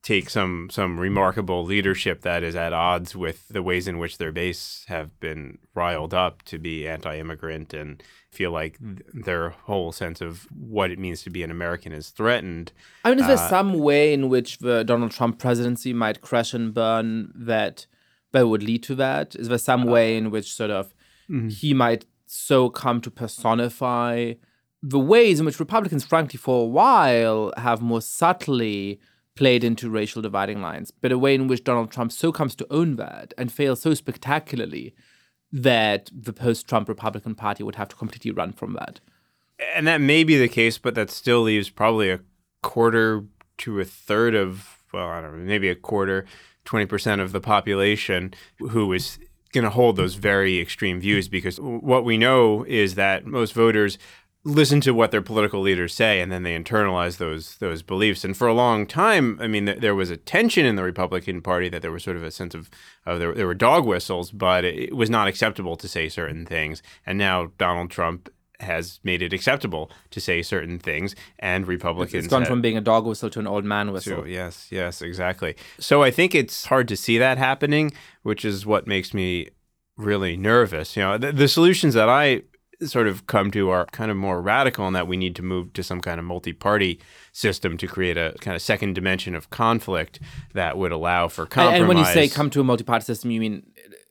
take 0.02 0.28
some 0.28 0.68
some 0.70 0.98
remarkable 0.98 1.64
leadership 1.64 2.22
that 2.22 2.42
is 2.42 2.56
at 2.56 2.72
odds 2.72 3.14
with 3.14 3.46
the 3.48 3.62
ways 3.62 3.86
in 3.86 3.98
which 3.98 4.18
their 4.18 4.32
base 4.32 4.84
have 4.88 5.18
been 5.20 5.58
riled 5.74 6.12
up 6.12 6.42
to 6.42 6.58
be 6.58 6.88
anti-immigrant 6.88 7.72
and 7.72 8.02
feel 8.30 8.50
like 8.50 8.78
th- 8.78 9.24
their 9.24 9.50
whole 9.50 9.92
sense 9.92 10.20
of 10.20 10.48
what 10.50 10.90
it 10.90 10.98
means 10.98 11.22
to 11.22 11.30
be 11.30 11.42
an 11.42 11.50
American 11.50 11.92
is 11.92 12.08
threatened. 12.10 12.72
I 13.04 13.10
mean, 13.10 13.18
is 13.18 13.24
uh, 13.24 13.28
there 13.28 13.48
some 13.48 13.74
way 13.74 14.12
in 14.12 14.28
which 14.28 14.58
the 14.58 14.82
Donald 14.82 15.12
Trump 15.12 15.38
presidency 15.38 15.92
might 15.92 16.20
crash 16.20 16.52
and 16.52 16.74
burn 16.74 17.32
that 17.34 17.86
that 18.32 18.48
would 18.48 18.62
lead 18.62 18.82
to 18.84 18.94
that? 18.96 19.36
Is 19.36 19.48
there 19.48 19.58
some 19.58 19.88
Uh, 19.88 19.92
way 19.92 20.16
in 20.16 20.30
which 20.30 20.52
sort 20.52 20.70
of 20.70 20.94
mm-hmm. 21.30 21.48
he 21.48 21.74
might 21.74 22.06
so 22.26 22.70
come 22.70 23.00
to 23.02 23.10
personify 23.10 24.34
the 24.82 24.98
ways 24.98 25.38
in 25.38 25.46
which 25.46 25.60
Republicans, 25.60 26.04
frankly, 26.04 26.38
for 26.38 26.62
a 26.62 26.66
while 26.66 27.52
have 27.56 27.80
more 27.80 28.00
subtly 28.00 28.98
played 29.34 29.64
into 29.64 29.90
racial 29.90 30.22
dividing 30.22 30.60
lines, 30.60 30.90
but 30.90 31.12
a 31.12 31.18
way 31.18 31.34
in 31.34 31.48
which 31.48 31.64
Donald 31.64 31.90
Trump 31.90 32.12
so 32.12 32.32
comes 32.32 32.54
to 32.56 32.66
own 32.70 32.96
that 32.96 33.32
and 33.38 33.50
fails 33.50 33.80
so 33.80 33.94
spectacularly 33.94 34.94
that 35.50 36.10
the 36.12 36.32
post-Trump 36.32 36.88
Republican 36.88 37.34
Party 37.34 37.62
would 37.62 37.76
have 37.76 37.88
to 37.88 37.96
completely 37.96 38.30
run 38.30 38.52
from 38.52 38.74
that? 38.74 39.00
And 39.74 39.86
that 39.86 40.00
may 40.00 40.24
be 40.24 40.36
the 40.36 40.48
case, 40.48 40.78
but 40.78 40.94
that 40.94 41.10
still 41.10 41.42
leaves 41.42 41.70
probably 41.70 42.10
a 42.10 42.20
quarter 42.62 43.24
to 43.58 43.80
a 43.80 43.84
third 43.84 44.34
of, 44.34 44.82
well, 44.92 45.08
I 45.08 45.20
don't 45.20 45.38
know, 45.38 45.44
maybe 45.44 45.68
a 45.68 45.74
quarter, 45.74 46.26
20% 46.64 47.20
of 47.20 47.32
the 47.32 47.40
population 47.40 48.34
who 48.58 48.92
is 48.92 49.18
going 49.52 49.64
to 49.64 49.70
hold 49.70 49.96
those 49.96 50.14
very 50.14 50.58
extreme 50.58 51.00
views 51.00 51.28
because 51.28 51.60
what 51.60 52.04
we 52.04 52.16
know 52.16 52.64
is 52.64 52.94
that 52.94 53.26
most 53.26 53.52
voters 53.52 53.98
listen 54.44 54.80
to 54.80 54.92
what 54.92 55.12
their 55.12 55.22
political 55.22 55.60
leaders 55.60 55.94
say 55.94 56.20
and 56.20 56.32
then 56.32 56.42
they 56.42 56.58
internalize 56.58 57.18
those 57.18 57.56
those 57.58 57.82
beliefs 57.82 58.24
and 58.24 58.36
for 58.36 58.48
a 58.48 58.54
long 58.54 58.86
time 58.86 59.38
i 59.40 59.46
mean 59.46 59.66
th- 59.66 59.78
there 59.78 59.94
was 59.94 60.10
a 60.10 60.16
tension 60.16 60.66
in 60.66 60.74
the 60.74 60.82
republican 60.82 61.40
party 61.40 61.68
that 61.68 61.80
there 61.80 61.92
was 61.92 62.02
sort 62.02 62.16
of 62.16 62.24
a 62.24 62.30
sense 62.30 62.54
of 62.54 62.68
uh, 63.06 63.16
there, 63.16 63.32
there 63.34 63.46
were 63.46 63.54
dog 63.54 63.86
whistles 63.86 64.32
but 64.32 64.64
it 64.64 64.96
was 64.96 65.08
not 65.08 65.28
acceptable 65.28 65.76
to 65.76 65.86
say 65.86 66.08
certain 66.08 66.44
things 66.44 66.82
and 67.06 67.16
now 67.18 67.52
donald 67.56 67.90
trump 67.90 68.28
has 68.62 69.00
made 69.02 69.22
it 69.22 69.32
acceptable 69.32 69.90
to 70.10 70.20
say 70.20 70.40
certain 70.40 70.78
things, 70.78 71.14
and 71.40 71.66
Republicans. 71.66 72.24
It's 72.24 72.30
gone 72.30 72.44
from 72.44 72.62
being 72.62 72.76
a 72.76 72.80
dog 72.80 73.04
whistle 73.04 73.28
to 73.30 73.40
an 73.40 73.46
old 73.46 73.64
man 73.64 73.92
whistle. 73.92 74.26
Yes, 74.26 74.68
yes, 74.70 75.02
exactly. 75.02 75.56
So 75.78 76.02
I 76.02 76.10
think 76.10 76.34
it's 76.34 76.66
hard 76.66 76.88
to 76.88 76.96
see 76.96 77.18
that 77.18 77.38
happening, 77.38 77.92
which 78.22 78.44
is 78.44 78.64
what 78.64 78.86
makes 78.86 79.12
me 79.12 79.48
really 79.96 80.36
nervous. 80.36 80.96
You 80.96 81.02
know, 81.02 81.18
the, 81.18 81.32
the 81.32 81.48
solutions 81.48 81.94
that 81.94 82.08
I 82.08 82.42
sort 82.86 83.06
of 83.06 83.26
come 83.26 83.50
to 83.50 83.70
are 83.70 83.86
kind 83.86 84.10
of 84.10 84.16
more 84.16 84.40
radical 84.40 84.86
in 84.86 84.92
that 84.94 85.06
we 85.06 85.16
need 85.16 85.36
to 85.36 85.42
move 85.42 85.72
to 85.72 85.82
some 85.82 86.00
kind 86.00 86.18
of 86.18 86.24
multi-party 86.24 87.00
system 87.32 87.76
to 87.78 87.86
create 87.86 88.16
a 88.16 88.34
kind 88.40 88.54
of 88.54 88.62
second 88.62 88.94
dimension 88.94 89.34
of 89.34 89.50
conflict 89.50 90.20
that 90.54 90.76
would 90.76 90.92
allow 90.92 91.28
for 91.28 91.46
compromise. 91.46 91.80
And 91.80 91.88
when 91.88 91.96
you 91.96 92.04
say 92.04 92.28
come 92.28 92.50
to 92.50 92.60
a 92.60 92.64
multi-party 92.64 93.04
system, 93.04 93.30
you 93.30 93.40
mean 93.40 93.62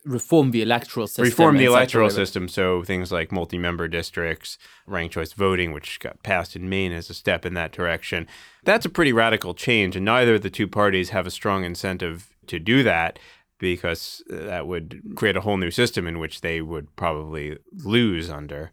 reform 0.03 0.51
the 0.51 0.61
electoral 0.61 1.05
system. 1.07 1.25
Reform 1.25 1.57
the 1.57 1.65
electoral 1.65 2.09
system. 2.09 2.47
So 2.47 2.83
things 2.83 3.11
like 3.11 3.31
multi-member 3.31 3.87
districts, 3.87 4.57
ranked 4.87 5.13
choice 5.13 5.33
voting, 5.33 5.73
which 5.73 5.99
got 5.99 6.23
passed 6.23 6.55
in 6.55 6.69
Maine 6.69 6.91
as 6.91 7.09
a 7.09 7.13
step 7.13 7.45
in 7.45 7.53
that 7.53 7.71
direction. 7.71 8.27
That's 8.63 8.85
a 8.85 8.89
pretty 8.89 9.13
radical 9.13 9.53
change, 9.53 9.95
and 9.95 10.05
neither 10.05 10.35
of 10.35 10.41
the 10.41 10.49
two 10.49 10.67
parties 10.67 11.09
have 11.09 11.27
a 11.27 11.31
strong 11.31 11.63
incentive 11.63 12.29
to 12.47 12.59
do 12.59 12.83
that 12.83 13.19
because 13.61 14.21
uh, 14.29 14.35
that 14.47 14.67
would 14.67 15.01
create 15.15 15.37
a 15.37 15.41
whole 15.41 15.55
new 15.55 15.71
system 15.71 16.07
in 16.07 16.19
which 16.19 16.41
they 16.41 16.61
would 16.61 16.93
probably 16.97 17.57
lose 17.71 18.29
under. 18.29 18.71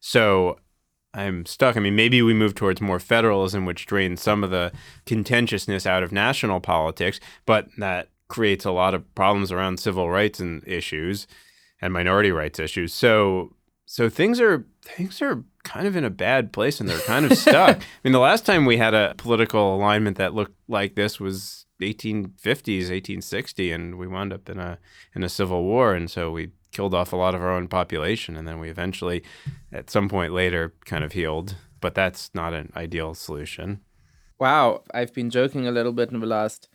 So 0.00 0.58
I'm 1.12 1.44
stuck. 1.44 1.76
I 1.76 1.80
mean, 1.80 1.96
maybe 1.96 2.22
we 2.22 2.32
move 2.32 2.54
towards 2.54 2.80
more 2.80 3.00
federalism, 3.00 3.66
which 3.66 3.84
drains 3.84 4.22
some 4.22 4.42
of 4.44 4.50
the 4.50 4.72
contentiousness 5.04 5.86
out 5.86 6.02
of 6.02 6.12
national 6.12 6.60
politics, 6.60 7.18
but 7.44 7.68
that 7.76 8.08
creates 8.28 8.64
a 8.64 8.70
lot 8.70 8.94
of 8.94 9.14
problems 9.14 9.50
around 9.50 9.80
civil 9.80 10.08
rights 10.08 10.38
and 10.38 10.66
issues 10.66 11.26
and 11.82 11.92
minority 11.92 12.30
rights 12.30 12.58
issues. 12.58 12.94
So 12.94 13.54
so 13.86 14.08
things 14.08 14.40
are 14.40 14.66
things 14.82 15.20
are 15.20 15.42
kind 15.64 15.86
of 15.86 15.96
in 15.96 16.04
a 16.04 16.10
bad 16.10 16.52
place 16.52 16.78
and 16.78 16.88
they're 16.88 17.00
kind 17.00 17.26
of 17.30 17.36
stuck. 17.36 17.78
I 17.80 17.84
mean, 18.04 18.12
the 18.12 18.18
last 18.18 18.46
time 18.46 18.66
we 18.66 18.76
had 18.76 18.94
a 18.94 19.14
political 19.16 19.74
alignment 19.74 20.18
that 20.18 20.34
looked 20.34 20.56
like 20.68 20.94
this 20.94 21.18
was 21.18 21.66
1850s, 21.80 22.90
1860, 22.90 23.72
and 23.72 23.98
we 23.98 24.06
wound 24.06 24.32
up 24.32 24.48
in 24.48 24.58
a 24.58 24.78
in 25.14 25.22
a 25.22 25.28
civil 25.28 25.64
war, 25.64 25.94
and 25.94 26.10
so 26.10 26.30
we 26.30 26.50
killed 26.72 26.94
off 26.94 27.12
a 27.12 27.16
lot 27.16 27.34
of 27.34 27.42
our 27.42 27.52
own 27.52 27.68
population, 27.68 28.36
and 28.36 28.46
then 28.46 28.58
we 28.58 28.68
eventually, 28.68 29.22
at 29.72 29.90
some 29.90 30.08
point 30.08 30.32
later, 30.32 30.74
kind 30.84 31.04
of 31.04 31.12
healed. 31.12 31.56
But 31.80 31.94
that's 31.94 32.30
not 32.34 32.54
an 32.54 32.72
ideal 32.76 33.14
solution. 33.14 33.80
Wow, 34.38 34.82
I've 34.92 35.14
been 35.14 35.30
joking 35.30 35.66
a 35.66 35.70
little 35.72 35.92
bit 35.92 36.10
in 36.10 36.20
the 36.20 36.26
last 36.26 36.68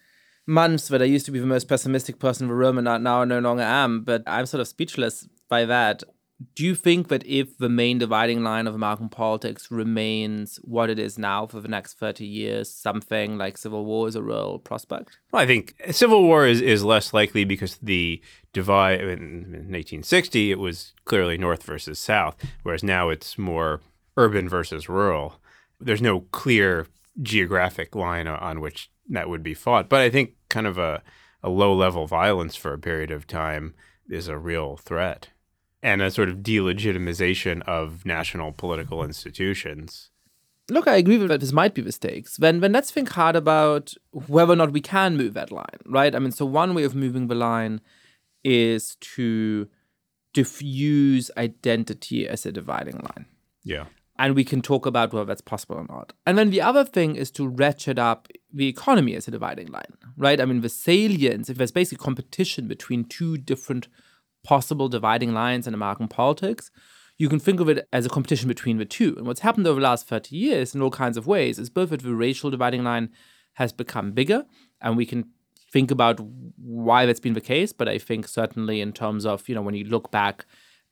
months 0.46 0.88
that 0.90 1.02
I 1.02 1.06
used 1.06 1.26
to 1.26 1.32
be 1.32 1.40
the 1.40 1.46
most 1.46 1.68
pessimistic 1.68 2.20
person 2.20 2.46
in 2.46 2.50
the 2.50 2.56
room, 2.56 2.78
and 2.78 3.04
now 3.04 3.22
I 3.22 3.26
no 3.26 3.40
longer 3.40 3.64
am. 3.64 4.04
But 4.04 4.24
I'm 4.28 4.46
sort 4.46 4.62
of 4.62 4.68
speechless 4.68 5.28
by 5.50 5.66
that. 5.66 6.04
Do 6.56 6.66
you 6.66 6.76
think 6.76 7.08
that 7.10 7.26
if 7.26 7.58
the 7.58 7.70
main 7.70 7.98
dividing 7.98 8.44
line 8.44 8.68
of 8.68 8.76
American 8.76 9.10
politics 9.10 9.70
remains 9.72 10.58
what 10.64 10.90
it 10.90 11.00
is 11.00 11.18
now 11.18 11.46
for 11.46 11.60
the 11.60 11.68
next 11.68 11.94
30 11.94 12.26
years, 12.26 12.70
something 12.70 13.38
like 13.38 13.58
civil 13.58 13.86
war 13.86 14.08
is 14.08 14.16
a 14.16 14.22
real 14.22 14.60
prospect? 14.60 15.18
Well, 15.32 15.42
I 15.42 15.46
think 15.46 15.76
civil 15.92 16.24
war 16.24 16.46
is, 16.48 16.62
is 16.62 16.84
less 16.84 17.14
likely 17.14 17.44
because 17.46 17.78
the 17.78 18.22
divide 18.52 19.02
in, 19.02 19.10
in 19.10 19.72
1860, 19.72 20.52
it 20.52 20.60
was 20.60 20.94
clearly 21.06 21.38
North 21.38 21.64
versus 21.64 22.00
South, 22.00 22.36
whereas 22.64 22.84
now 22.84 23.10
it's 23.10 23.38
more 23.38 23.82
urban 24.18 24.50
versus 24.50 24.90
rural. 24.90 25.40
There's 25.80 26.02
no 26.02 26.22
clear 26.32 26.88
geographic 27.22 27.96
line 27.96 28.28
on 28.28 28.60
which 28.60 28.90
that 29.10 29.30
would 29.30 29.44
be 29.44 29.54
fought. 29.54 29.90
But 29.90 30.02
I 30.02 30.10
think 30.10 30.36
kind 30.50 30.68
of 30.68 30.78
a, 30.78 31.02
a 31.42 31.50
low 31.50 31.76
level 31.76 32.08
violence 32.08 32.56
for 32.56 32.74
a 32.74 32.80
period 32.80 33.12
of 33.12 33.28
time 33.28 33.74
is 34.10 34.28
a 34.28 34.38
real 34.38 34.78
threat 34.78 35.30
and 35.84 36.02
a 36.02 36.10
sort 36.10 36.30
of 36.30 36.38
delegitimization 36.38 37.62
of 37.64 38.06
national 38.06 38.52
political 38.54 39.04
institutions. 39.04 40.10
Look, 40.70 40.88
I 40.88 40.96
agree 40.96 41.18
with 41.18 41.28
that 41.28 41.42
this 41.42 41.52
might 41.52 41.74
be 41.76 41.82
mistakes. 41.82 42.38
Then, 42.38 42.62
then 42.62 42.72
let's 42.72 42.90
think 42.90 43.10
hard 43.10 43.36
about 43.36 43.94
whether 44.12 44.54
or 44.54 44.56
not 44.56 44.72
we 44.72 44.82
can 44.82 45.18
move 45.18 45.34
that 45.34 45.52
line, 45.52 45.80
right? 45.86 46.16
I 46.16 46.20
mean, 46.20 46.32
so 46.32 46.46
one 46.46 46.74
way 46.74 46.84
of 46.84 46.96
moving 46.96 47.28
the 47.28 47.36
line 47.36 47.82
is 48.44 48.96
to 49.02 49.68
diffuse 50.34 51.30
identity 51.38 52.28
as 52.28 52.46
a 52.46 52.52
dividing 52.52 53.00
line. 53.00 53.26
Yeah 53.64 53.86
and 54.18 54.36
we 54.36 54.44
can 54.44 54.62
talk 54.62 54.86
about 54.86 55.12
whether 55.12 55.26
that's 55.26 55.42
possible 55.42 55.76
or 55.76 55.86
not. 55.90 56.14
And 56.26 56.38
then 56.38 56.52
the 56.52 56.62
other 56.62 56.86
thing 56.86 57.16
is 57.16 57.32
to 57.32 57.48
ratchet 57.48 57.98
up 57.98 58.28
the 58.54 58.68
economy 58.68 59.16
as 59.16 59.28
a 59.28 59.32
dividing 59.32 59.68
line, 59.68 59.98
right? 60.16 60.40
I 60.40 60.46
mean, 60.46 60.62
the 60.62 60.70
salience, 60.70 61.50
if 61.50 61.58
there's 61.58 61.72
basically 61.72 62.04
competition 62.04 62.68
between 62.68 63.06
two 63.06 63.38
different 63.38 63.88
possible 64.44 64.90
dividing 64.90 65.34
lines 65.34 65.68
in 65.68 65.74
American 65.74 66.08
politics, 66.08 66.72
you 67.18 67.30
can 67.30 67.40
think 67.40 67.60
of 67.60 67.70
it 67.70 67.88
as 67.94 68.06
a 68.06 68.10
competition 68.10 68.48
between 68.48 68.78
the 68.78 68.86
two. 68.86 69.16
And 69.18 69.28
what's 69.28 69.42
happened 69.42 69.68
over 69.68 69.80
the 69.80 69.88
last 69.88 70.08
30 70.08 70.36
years 70.36 70.74
in 70.74 70.82
all 70.82 70.92
kinds 70.92 71.18
of 71.18 71.28
ways 71.28 71.60
is 71.60 71.70
both 71.70 71.90
that 71.92 72.02
the 72.02 72.16
racial 72.16 72.50
dividing 72.50 72.84
line 72.84 73.10
has 73.54 73.72
become 73.72 74.12
bigger, 74.12 74.46
and 74.82 74.98
we 74.98 75.06
can 75.06 75.26
think 75.72 75.92
about 75.92 76.20
why 76.58 77.06
that's 77.06 77.20
been 77.20 77.34
the 77.34 77.42
case, 77.42 77.74
but 77.74 77.90
I 77.90 77.98
think 77.98 78.28
certainly 78.28 78.82
in 78.82 78.94
terms 78.94 79.26
of, 79.26 79.48
you 79.50 79.56
know, 79.56 79.62
when 79.62 79.76
you 79.76 79.86
look 79.86 80.12
back 80.12 80.46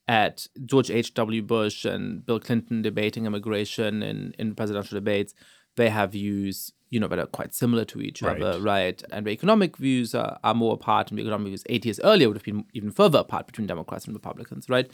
at 0.08 0.48
George 0.66 0.90
H.W. 0.90 1.44
Bush 1.44 1.86
and 1.86 2.26
Bill 2.26 2.40
Clinton 2.40 2.82
debating 2.82 3.26
immigration 3.26 4.02
in, 4.02 4.34
in 4.40 4.56
presidential 4.56 4.96
debates, 4.96 5.34
they 5.76 5.90
have 5.90 6.14
views, 6.14 6.74
you 6.92 7.00
know, 7.00 7.08
that 7.08 7.18
are 7.18 7.26
quite 7.26 7.56
similar 7.56 7.86
to 7.86 8.02
each 8.02 8.22
right. 8.22 8.40
other, 8.40 8.62
right? 8.62 9.02
And 9.12 9.26
the 9.26 9.32
economic 9.32 9.78
views 9.78 10.14
are, 10.14 10.38
are 10.44 10.54
more 10.54 10.74
apart, 10.74 11.10
and 11.10 11.18
the 11.18 11.24
economic 11.24 11.48
views 11.48 11.64
eight 11.68 11.86
years 11.86 12.00
earlier 12.02 12.28
would 12.28 12.38
have 12.38 12.44
been 12.44 12.66
even 12.74 12.92
further 12.92 13.20
apart 13.20 13.48
between 13.48 13.66
Democrats 13.66 14.06
and 14.06 14.14
Republicans, 14.14 14.70
right? 14.70 14.92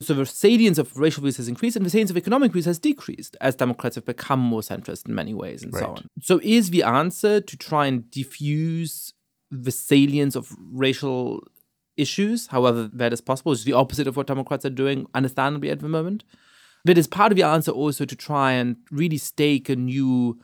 So 0.00 0.14
the 0.14 0.24
salience 0.24 0.78
of 0.78 0.96
racial 0.96 1.22
views 1.22 1.36
has 1.36 1.48
increased 1.48 1.76
and 1.76 1.84
the 1.84 1.90
salience 1.90 2.10
of 2.10 2.16
economic 2.16 2.52
views 2.52 2.64
has 2.64 2.78
decreased 2.78 3.36
as 3.42 3.54
Democrats 3.54 3.96
have 3.96 4.06
become 4.06 4.40
more 4.40 4.62
centrist 4.62 5.06
in 5.06 5.14
many 5.14 5.34
ways 5.34 5.62
and 5.62 5.74
right. 5.74 5.82
so 5.82 5.90
on. 5.90 6.08
So 6.22 6.40
is 6.42 6.70
the 6.70 6.84
answer 6.84 7.38
to 7.40 7.56
try 7.56 7.84
and 7.84 8.10
diffuse 8.10 9.12
the 9.50 9.70
salience 9.70 10.36
of 10.36 10.56
racial 10.58 11.46
issues, 11.98 12.46
however 12.46 12.88
that 12.94 13.12
is 13.12 13.20
possible, 13.20 13.52
is 13.52 13.64
the 13.64 13.74
opposite 13.74 14.06
of 14.06 14.16
what 14.16 14.26
Democrats 14.26 14.64
are 14.64 14.70
doing, 14.70 15.06
understandably, 15.14 15.68
at 15.68 15.80
the 15.80 15.88
moment. 15.88 16.24
But 16.84 16.96
it's 16.96 17.08
part 17.08 17.30
of 17.30 17.36
the 17.36 17.42
answer 17.42 17.72
also 17.72 18.06
to 18.06 18.16
try 18.16 18.52
and 18.52 18.76
really 18.90 19.18
stake 19.18 19.68
a 19.68 19.76
new 19.76 20.40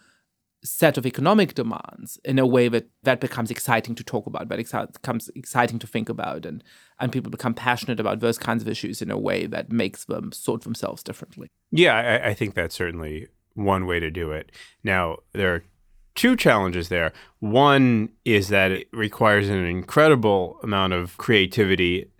set 0.67 0.99
of 0.99 1.07
economic 1.07 1.55
demands 1.55 2.19
in 2.25 2.39
a 2.39 2.47
way 2.47 2.69
that 2.69 2.89
that 3.05 3.21
becomes 3.21 3.51
exciting 3.51 3.95
to 3.95 4.05
talk 4.05 4.27
about, 4.27 4.49
that 4.49 4.93
becomes 4.93 5.31
exciting 5.35 5.79
to 5.79 5.87
think 5.87 6.09
about, 6.09 6.45
and 6.45 6.63
and 7.01 7.13
people 7.13 7.31
become 7.31 7.55
passionate 7.55 8.01
about 8.01 8.21
those 8.21 8.39
kinds 8.39 8.63
of 8.63 8.69
issues 8.69 9.01
in 9.01 9.11
a 9.11 9.19
way 9.19 9.47
that 9.47 9.71
makes 9.71 10.05
them 10.05 10.33
sort 10.33 10.63
themselves 10.63 11.03
differently. 11.03 11.49
Yeah, 11.71 11.95
I, 11.95 12.29
I 12.31 12.35
think 12.35 12.55
that's 12.55 12.75
certainly 12.75 13.29
one 13.55 13.87
way 13.87 14.01
to 14.01 14.11
do 14.11 14.33
it. 14.33 14.53
Now 14.85 15.19
there 15.33 15.55
are 15.55 15.65
two 16.15 16.35
challenges 16.35 16.89
there. 16.89 17.13
One 17.41 18.11
is 18.25 18.49
that 18.49 18.73
it 18.73 18.89
requires 18.93 19.49
an 19.49 19.65
incredible 19.65 20.59
amount 20.63 20.95
of 20.95 21.17
creativity 21.19 22.11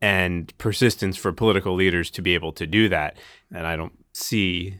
and 0.00 0.56
persistence 0.58 1.16
for 1.16 1.32
political 1.32 1.74
leaders 1.74 2.10
to 2.10 2.22
be 2.22 2.34
able 2.34 2.52
to 2.52 2.66
do 2.66 2.88
that. 2.88 3.16
And 3.54 3.66
I 3.66 3.76
don't 3.76 4.04
see 4.12 4.78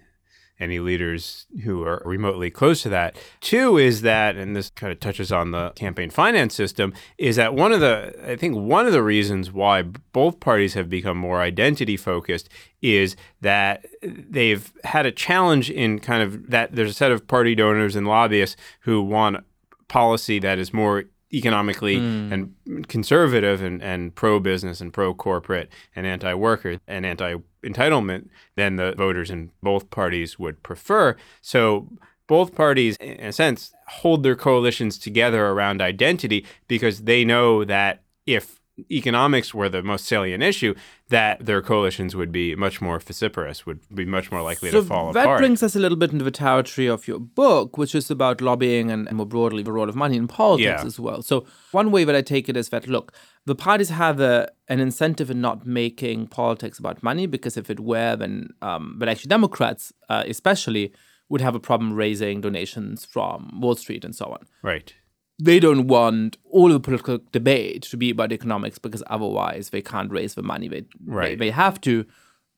any 0.59 0.79
leaders 0.79 1.47
who 1.65 1.83
are 1.83 2.03
remotely 2.05 2.51
close 2.51 2.83
to 2.83 2.89
that. 2.89 3.17
Two 3.41 3.77
is 3.77 4.03
that, 4.03 4.37
and 4.37 4.57
this 4.57 4.71
kind 4.71 4.93
of 4.93 5.01
touches 5.01 5.31
on 5.31 5.51
the 5.51 5.71
campaign 5.71 6.11
finance 6.11 6.55
system, 6.55 6.95
is 7.19 7.37
that 7.37 7.55
one 7.55 7.73
of 7.73 7.81
the, 7.81 8.15
I 8.27 8.37
think 8.37 8.57
one 8.57 8.87
of 8.87 8.93
the 8.93 9.03
reasons 9.03 9.53
why 9.53 9.83
both 9.83 10.41
parties 10.41 10.75
have 10.75 10.89
become 10.89 11.19
more 11.19 11.41
identity 11.41 11.97
focused 11.97 12.49
is 12.81 13.17
that 13.41 13.87
they've 14.03 14.73
had 14.85 15.07
a 15.07 15.13
challenge 15.13 15.71
in 15.71 15.99
kind 15.99 16.23
of 16.23 16.51
that 16.51 16.75
there's 16.75 16.91
a 16.91 16.95
set 16.95 17.13
of 17.13 17.27
party 17.27 17.55
donors 17.55 17.97
and 17.97 18.07
lobbyists 18.07 18.57
who 18.81 19.03
want 19.03 19.45
policy 19.89 20.39
that 20.39 20.59
is 20.59 20.73
more 20.73 21.05
economically 21.37 21.97
mm. 21.97 22.33
and 22.33 22.89
conservative 22.89 23.63
and, 23.63 23.83
and 23.83 24.15
pro 24.15 24.41
business 24.41 24.81
and 24.81 24.93
pro 24.93 25.13
corporate 25.13 25.71
and 25.95 26.07
anti 26.07 26.33
worker 26.35 26.79
and 26.89 27.05
anti 27.05 27.37
entitlement 27.63 28.29
than 28.57 28.77
the 28.77 28.95
voters 28.97 29.31
in 29.31 29.51
both 29.63 29.91
parties 29.91 30.39
would 30.39 30.63
prefer. 30.63 31.17
So 31.43 31.89
both 32.27 32.55
parties, 32.55 32.97
in 32.97 33.27
a 33.27 33.33
sense, 33.33 33.73
hold 33.89 34.23
their 34.23 34.37
coalitions 34.37 34.99
together 34.99 35.47
around 35.47 35.81
identity 35.81 36.45
because 36.67 37.03
they 37.03 37.25
know 37.25 37.65
that 37.65 38.03
if 38.27 38.61
economics 38.91 39.55
were 39.55 39.69
the 39.69 39.83
most 39.83 40.05
salient 40.07 40.43
issue, 40.43 40.75
that 41.09 41.45
their 41.45 41.63
coalitions 41.63 42.15
would 42.15 42.31
be 42.33 42.55
much 42.55 42.81
more 42.81 42.99
vociferous, 42.99 43.65
would 43.67 43.81
be 43.95 44.05
much 44.05 44.31
more 44.31 44.43
likely 44.43 44.71
so 44.71 44.81
to 44.83 44.87
fall 44.87 45.13
that 45.13 45.25
apart. 45.25 45.39
brings 45.39 45.63
us 45.63 45.75
a 45.77 45.79
little 45.79 45.97
bit 45.97 46.13
into 46.13 46.25
the 46.25 46.31
territory 46.31 46.87
of 46.87 47.07
your 47.09 47.19
book, 47.19 47.79
which 47.79 47.95
is 47.95 48.11
about 48.11 48.41
lobbying 48.41 48.91
and, 48.91 49.07
and 49.09 49.17
more 49.17 49.27
broadly 49.27 49.63
the 49.63 49.73
role 49.73 49.89
of 49.89 49.97
money 49.97 50.17
in 50.17 50.29
politics 50.29 50.83
Yeah. 50.83 50.87
as 50.87 51.01
well. 51.01 51.23
So 51.23 51.47
one 51.73 51.91
way 51.91 52.05
that 52.05 52.15
I 52.15 52.23
take 52.23 52.49
it 52.49 52.57
is 52.57 52.69
that 52.71 52.87
look, 52.87 53.13
the 53.47 53.55
parties 53.55 53.89
have 53.91 54.21
a, 54.21 54.51
an 54.69 54.81
incentive 54.81 55.31
in 55.31 55.41
not 55.41 55.65
making 55.67 56.27
politics 56.27 56.79
about 56.79 57.03
money 57.03 57.27
because 57.27 57.57
if 57.57 57.71
it 57.71 57.81
were, 57.81 58.17
then 58.17 58.49
um, 58.63 58.97
but 58.99 59.09
actually 59.09 59.29
Democrats, 59.29 59.93
uh, 60.09 60.25
especially, 60.27 60.93
would 61.29 61.41
have 61.41 61.55
a 61.55 61.61
problem 61.61 61.93
raising 61.93 62.41
donations 62.41 63.05
from 63.05 63.61
Wall 63.61 63.75
Street 63.75 64.05
and 64.05 64.15
so 64.15 64.27
on. 64.27 64.47
right. 64.63 64.95
They 65.39 65.61
don't 65.61 65.87
want 65.87 66.39
all 66.51 66.71
the 66.71 66.81
political 66.81 67.19
debate 67.31 67.83
to 67.83 67.97
be 67.97 68.11
about 68.11 68.33
economics 68.33 68.79
because 68.79 69.03
otherwise 69.09 69.71
they 69.71 69.83
can't 69.83 70.11
raise 70.11 70.35
the 70.35 70.43
money 70.43 70.69
they, 70.69 70.85
they, 71.29 71.35
they 71.37 71.51
have 71.51 71.81
to 71.83 72.07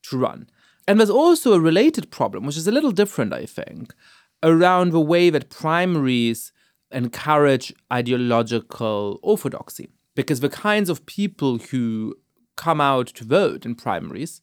to 0.04 0.18
run. 0.18 0.48
And 0.86 0.98
there's 0.98 1.10
also 1.10 1.52
a 1.52 1.60
related 1.60 2.10
problem, 2.10 2.46
which 2.46 2.56
is 2.56 2.66
a 2.66 2.72
little 2.72 2.92
different, 2.92 3.34
I 3.34 3.46
think, 3.46 3.94
around 4.42 4.90
the 4.90 5.00
way 5.00 5.28
that 5.28 5.50
primaries 5.50 6.52
encourage 6.90 7.74
ideological 7.92 9.18
orthodoxy. 9.22 9.88
Because 10.14 10.40
the 10.40 10.48
kinds 10.48 10.88
of 10.88 11.04
people 11.04 11.58
who 11.58 12.14
come 12.56 12.80
out 12.80 13.08
to 13.08 13.24
vote 13.24 13.66
in 13.66 13.74
primaries 13.74 14.40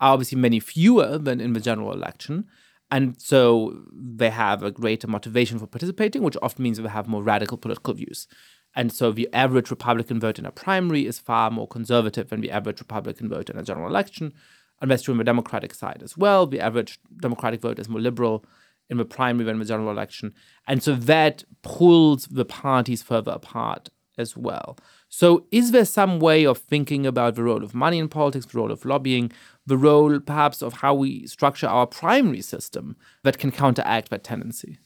are 0.00 0.12
obviously 0.12 0.38
many 0.38 0.60
fewer 0.60 1.18
than 1.18 1.40
in 1.40 1.52
the 1.52 1.60
general 1.60 1.92
election. 1.92 2.46
And 2.90 3.20
so 3.20 3.82
they 3.92 4.30
have 4.30 4.62
a 4.62 4.70
greater 4.70 5.08
motivation 5.08 5.58
for 5.58 5.66
participating, 5.66 6.22
which 6.22 6.36
often 6.40 6.62
means 6.62 6.78
they 6.78 6.88
have 6.88 7.08
more 7.08 7.22
radical 7.22 7.58
political 7.58 7.94
views. 7.94 8.28
And 8.76 8.92
so 8.92 9.10
the 9.10 9.28
average 9.32 9.70
Republican 9.70 10.20
vote 10.20 10.38
in 10.38 10.46
a 10.46 10.52
primary 10.52 11.06
is 11.06 11.18
far 11.18 11.50
more 11.50 11.66
conservative 11.66 12.28
than 12.28 12.42
the 12.42 12.50
average 12.50 12.80
Republican 12.80 13.28
vote 13.28 13.50
in 13.50 13.58
a 13.58 13.62
general 13.62 13.88
election. 13.88 14.32
And 14.80 14.90
that's 14.90 15.02
true 15.02 15.12
on 15.12 15.18
the 15.18 15.24
Democratic 15.24 15.74
side 15.74 16.02
as 16.02 16.16
well. 16.16 16.46
The 16.46 16.60
average 16.60 16.98
Democratic 17.20 17.62
vote 17.62 17.78
is 17.78 17.88
more 17.88 18.00
liberal 18.00 18.44
in 18.88 18.98
the 18.98 19.04
primary 19.04 19.44
than 19.44 19.56
in 19.56 19.60
the 19.60 19.64
general 19.64 19.90
election. 19.90 20.34
And 20.68 20.82
so 20.82 20.94
that 20.94 21.44
pulls 21.62 22.26
the 22.26 22.44
parties 22.44 23.02
further 23.02 23.32
apart 23.32 23.88
as 24.18 24.36
well. 24.36 24.78
So, 25.08 25.46
is 25.50 25.70
there 25.70 25.84
some 25.84 26.18
way 26.18 26.44
of 26.44 26.58
thinking 26.58 27.06
about 27.06 27.36
the 27.36 27.44
role 27.44 27.62
of 27.62 27.74
money 27.74 27.98
in 27.98 28.08
politics, 28.08 28.46
the 28.46 28.58
role 28.58 28.72
of 28.72 28.84
lobbying, 28.84 29.32
the 29.64 29.76
role 29.76 30.18
perhaps 30.20 30.62
of 30.62 30.74
how 30.74 30.94
we 30.94 31.26
structure 31.26 31.66
our 31.68 31.86
primary 31.86 32.42
system 32.42 32.96
that 33.22 33.38
can 33.38 33.52
counteract 33.52 34.10
that 34.10 34.24
tendency? 34.24 34.78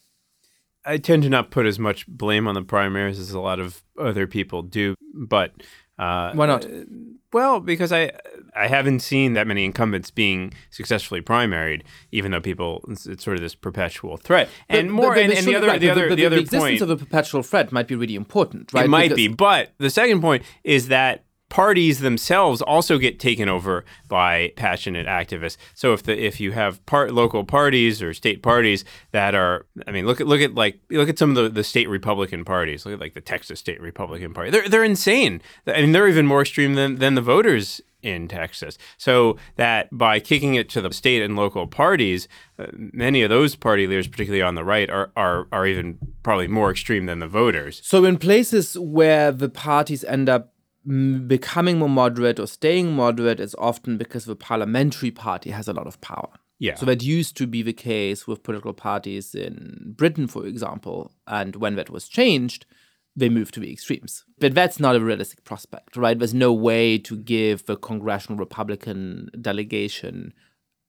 I 0.85 0.99
tend 0.99 1.23
to 1.25 1.29
not 1.29 1.51
put 1.51 1.67
as 1.67 1.79
much 1.79 2.07
blame 2.07 2.47
on 2.49 2.55
the 2.55 2.63
primaries 2.63 3.19
as 3.19 3.33
a 3.33 3.41
lot 3.41 3.61
of 3.61 3.83
other 3.99 4.27
people 4.27 4.63
do, 4.63 4.95
but 5.15 5.53
uh, 6.01 6.33
Why 6.35 6.47
not? 6.47 6.67
Well, 7.33 7.61
because 7.61 7.93
I 7.93 8.11
I 8.57 8.67
haven't 8.67 9.01
seen 9.01 9.35
that 9.35 9.47
many 9.47 9.65
incumbents 9.65 10.11
being 10.11 10.53
successfully 10.71 11.21
primaried, 11.23 11.83
even 12.11 12.33
though 12.33 12.41
people 12.41 12.85
it's, 12.89 13.07
it's 13.07 13.23
sort 13.25 13.37
of 13.37 13.41
this 13.43 13.55
perpetual 13.55 14.17
threat. 14.17 14.49
And 14.69 14.89
But- 14.89 14.95
more, 14.95 15.15
but- 15.15 15.19
and, 15.19 15.29
but 15.29 15.39
and 15.39 15.47
the 15.47 15.55
other 15.55 15.67
right, 15.69 15.81
the 15.81 15.91
other 15.91 16.09
but 16.09 16.17
the 16.17 16.27
other 16.27 16.39
existence 16.39 16.63
point 16.63 16.81
of 16.81 16.91
a 16.91 16.97
perpetual 16.97 17.43
threat 17.45 17.71
might 17.71 17.87
be 17.87 17.95
really 17.95 18.17
important, 18.17 18.73
right? 18.73 18.87
it 18.87 18.89
might 18.89 19.11
Because- 19.11 19.17
be, 19.17 19.29
but 19.29 19.73
the 19.79 19.91
second 19.91 20.21
point 20.21 20.43
is 20.65 20.89
that 20.89 21.25
parties 21.51 21.99
themselves 21.99 22.63
also 22.63 22.97
get 22.97 23.21
taken 23.21 23.49
over 23.49 23.85
by 24.09 24.53
passionate 24.57 25.07
activists. 25.07 25.59
So 25.75 25.93
if 25.93 26.05
the 26.05 26.19
if 26.19 26.41
you 26.41 26.53
have 26.53 26.85
part 26.87 27.13
local 27.13 27.45
parties 27.45 28.01
or 28.01 28.15
state 28.15 28.43
parties 28.43 28.85
that 29.11 29.35
are, 29.35 29.67
I 29.87 29.91
mean, 29.91 30.07
look 30.07 30.21
at 30.21 30.27
look 30.27 30.41
at 30.41 30.55
like 30.55 30.81
look 30.91 31.11
at 31.11 31.19
some 31.19 31.31
of 31.31 31.37
the, 31.37 31.51
the 31.51 31.65
state 31.65 31.89
Republican 31.89 32.45
parties. 32.45 32.87
Look 32.87 32.95
at 32.95 33.01
like 33.01 33.15
the 33.15 33.21
Texas 33.21 33.61
State 33.61 33.81
Republican 33.83 34.33
Party. 34.33 34.51
They're 34.51 34.69
they're 34.69 34.85
insane. 34.85 35.43
I 35.67 35.83
mean, 35.83 35.93
they're 35.93 36.09
even 36.09 36.27
more 36.27 36.41
extreme 36.41 36.75
than 36.75 36.97
than 36.97 37.17
the 37.17 37.21
voters 37.21 37.83
in 38.03 38.29
Texas. 38.29 38.79
So 38.97 39.37
that 39.57 39.89
by 39.91 40.21
kicking 40.21 40.55
it 40.55 40.69
to 40.71 40.81
the 40.81 40.93
state 40.93 41.23
and 41.23 41.37
local 41.37 41.67
parties, 41.67 42.29
uh, 42.59 42.67
many 42.73 43.23
of 43.23 43.31
those 43.31 43.57
party 43.57 43.87
leaders, 43.87 44.09
particularly 44.09 44.43
on 44.43 44.55
the 44.55 44.65
right, 44.65 44.89
are, 44.89 45.11
are 45.17 45.49
are 45.53 45.67
even 45.67 45.99
probably 46.23 46.49
more 46.49 46.71
extreme 46.71 47.07
than 47.07 47.19
the 47.19 47.29
voters. 47.29 47.81
So, 47.85 48.05
in 48.05 48.19
places 48.19 48.79
where 48.79 49.33
the 49.33 49.49
parties 49.49 50.05
end 50.05 50.29
up 50.29 50.53
becoming 50.87 51.79
more 51.79 51.89
moderate 51.89 52.41
or 52.41 52.47
staying 52.47 52.93
moderate, 52.93 53.41
is 53.41 53.55
often 53.59 53.99
because 53.99 54.25
the 54.25 54.37
parliamentary 54.37 55.11
party 55.11 55.51
has 55.51 55.69
a 55.69 55.73
lot 55.73 55.87
of 55.87 56.01
power. 56.01 56.31
Yeah. 56.59 56.75
So, 56.75 56.85
that 56.87 57.03
used 57.03 57.37
to 57.39 57.47
be 57.47 57.63
the 57.63 57.73
case 57.73 58.27
with 58.27 58.43
political 58.43 58.75
parties 58.75 59.35
in 59.35 59.95
Britain, 59.97 60.27
for 60.27 60.47
example. 60.47 61.13
And 61.27 61.57
when 61.57 61.77
that 61.77 61.89
was 61.91 62.07
changed, 62.07 62.67
they 63.17 63.29
moved 63.29 63.55
to 63.55 63.61
the 63.61 63.73
extremes. 63.73 64.25
But 64.39 64.55
that's 64.55 64.79
not 64.79 64.97
a 64.97 65.01
realistic 65.01 65.45
prospect, 65.45 65.97
right? 65.97 66.19
There's 66.19 66.35
no 66.35 66.53
way 66.53 66.99
to 66.99 67.17
give 67.17 67.67
the 67.67 67.77
congressional 67.77 68.39
Republican 68.39 69.31
delegation 69.41 70.33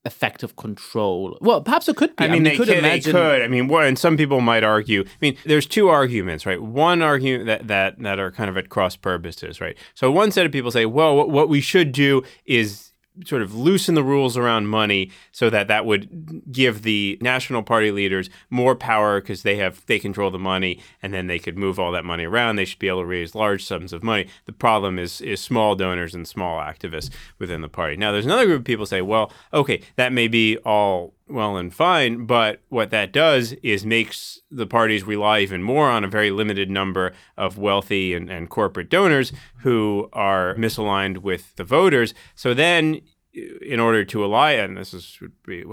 effective 0.06 0.56
control. 0.56 1.38
Well, 1.42 1.62
perhaps 1.62 1.88
it 1.88 1.96
could 1.96 2.16
be. 2.16 2.26
I 2.26 2.28
mean, 2.28 2.44
they 2.44 2.56
could 2.56 2.68
could, 2.68 2.78
imagine. 2.78 3.14
they 3.14 3.20
could. 3.20 3.42
I 3.42 3.48
mean, 3.48 3.68
what, 3.68 3.86
and 3.86 3.98
some 3.98 4.18
people 4.18 4.42
might 4.42 4.64
argue. 4.64 5.02
I 5.02 5.18
mean, 5.22 5.38
there's 5.46 5.66
two 5.66 5.90
arguments, 5.90 6.46
right? 6.46 6.62
One 6.62 7.02
argument 7.02 7.46
that 7.46 7.68
that 7.68 8.00
that 8.00 8.20
are 8.20 8.32
kind 8.32 8.50
of 8.50 8.58
at 8.58 8.70
cross 8.70 8.96
purposes, 8.96 9.62
right? 9.62 9.78
So 9.94 10.12
one 10.12 10.32
set 10.32 10.46
of 10.46 10.52
people 10.52 10.72
say, 10.72 10.86
well, 10.86 11.16
what, 11.16 11.30
what 11.30 11.50
we 11.50 11.62
should 11.62 11.92
do 11.92 12.24
is 12.46 12.91
sort 13.26 13.42
of 13.42 13.54
loosen 13.54 13.94
the 13.96 14.04
rules 14.04 14.38
around 14.38 14.68
money 14.68 15.12
so 15.32 15.50
that 15.50 15.68
that 15.68 15.86
would 15.86 16.44
give 16.52 16.84
the 16.84 17.18
national 17.22 17.62
party 17.62 17.92
leaders 17.92 18.30
more 18.50 18.76
power 18.76 19.20
because 19.20 19.44
they 19.44 19.58
have 19.58 19.86
they 19.86 20.00
control 20.00 20.32
the 20.32 20.40
money 20.40 20.80
and 21.02 21.14
then 21.14 21.28
they 21.28 21.38
could 21.40 21.58
move 21.58 21.80
all 21.80 21.92
that 21.92 22.06
money 22.06 22.26
around. 22.26 22.56
They 22.56 22.66
should 22.66 22.80
be 22.80 22.88
able 22.88 23.02
to 23.02 23.06
raise 23.06 23.36
large 23.36 23.66
sums 23.66 23.94
of 23.94 24.04
money. 24.04 24.28
The 24.46 24.54
problem 24.54 24.98
is 24.98 25.22
is 25.22 25.42
small 25.42 25.76
donors 25.76 26.16
and 26.16 26.28
small 26.28 26.60
activists 26.60 27.10
within 27.38 27.62
the 27.62 27.70
party. 27.70 27.98
Now 27.98 28.12
there's 28.12 28.26
another 28.26 28.46
group 28.46 28.60
of 28.60 28.66
people 28.66 28.86
say 28.86 29.02
well 29.02 29.32
okay 29.54 29.82
that 29.96 30.14
may 30.14 30.28
be 30.28 30.58
all 30.58 31.14
well 31.32 31.58
and 31.58 31.74
fine, 31.74 32.26
but 32.26 32.62
what 32.70 32.90
that 32.92 33.12
does 33.12 33.54
is 33.64 33.86
makes 33.86 34.40
the 34.50 34.68
parties 34.68 35.04
rely 35.04 35.40
even 35.40 35.64
more 35.64 35.90
on 35.90 36.04
a 36.04 36.10
very 36.10 36.32
limited 36.32 36.70
number 36.70 37.14
of 37.38 37.58
wealthy 37.58 38.14
and, 38.14 38.30
and 38.30 38.50
corporate 38.50 38.90
donors 38.90 39.32
who 39.60 40.10
are 40.14 40.56
misaligned 40.56 41.20
with 41.20 41.56
the 41.56 41.64
voters. 41.64 42.14
So 42.36 42.54
then 42.54 43.02
in 43.34 43.80
order 43.80 44.04
to 44.04 44.24
ally, 44.24 44.52
and 44.52 44.76
this 44.76 44.94
is 44.94 45.20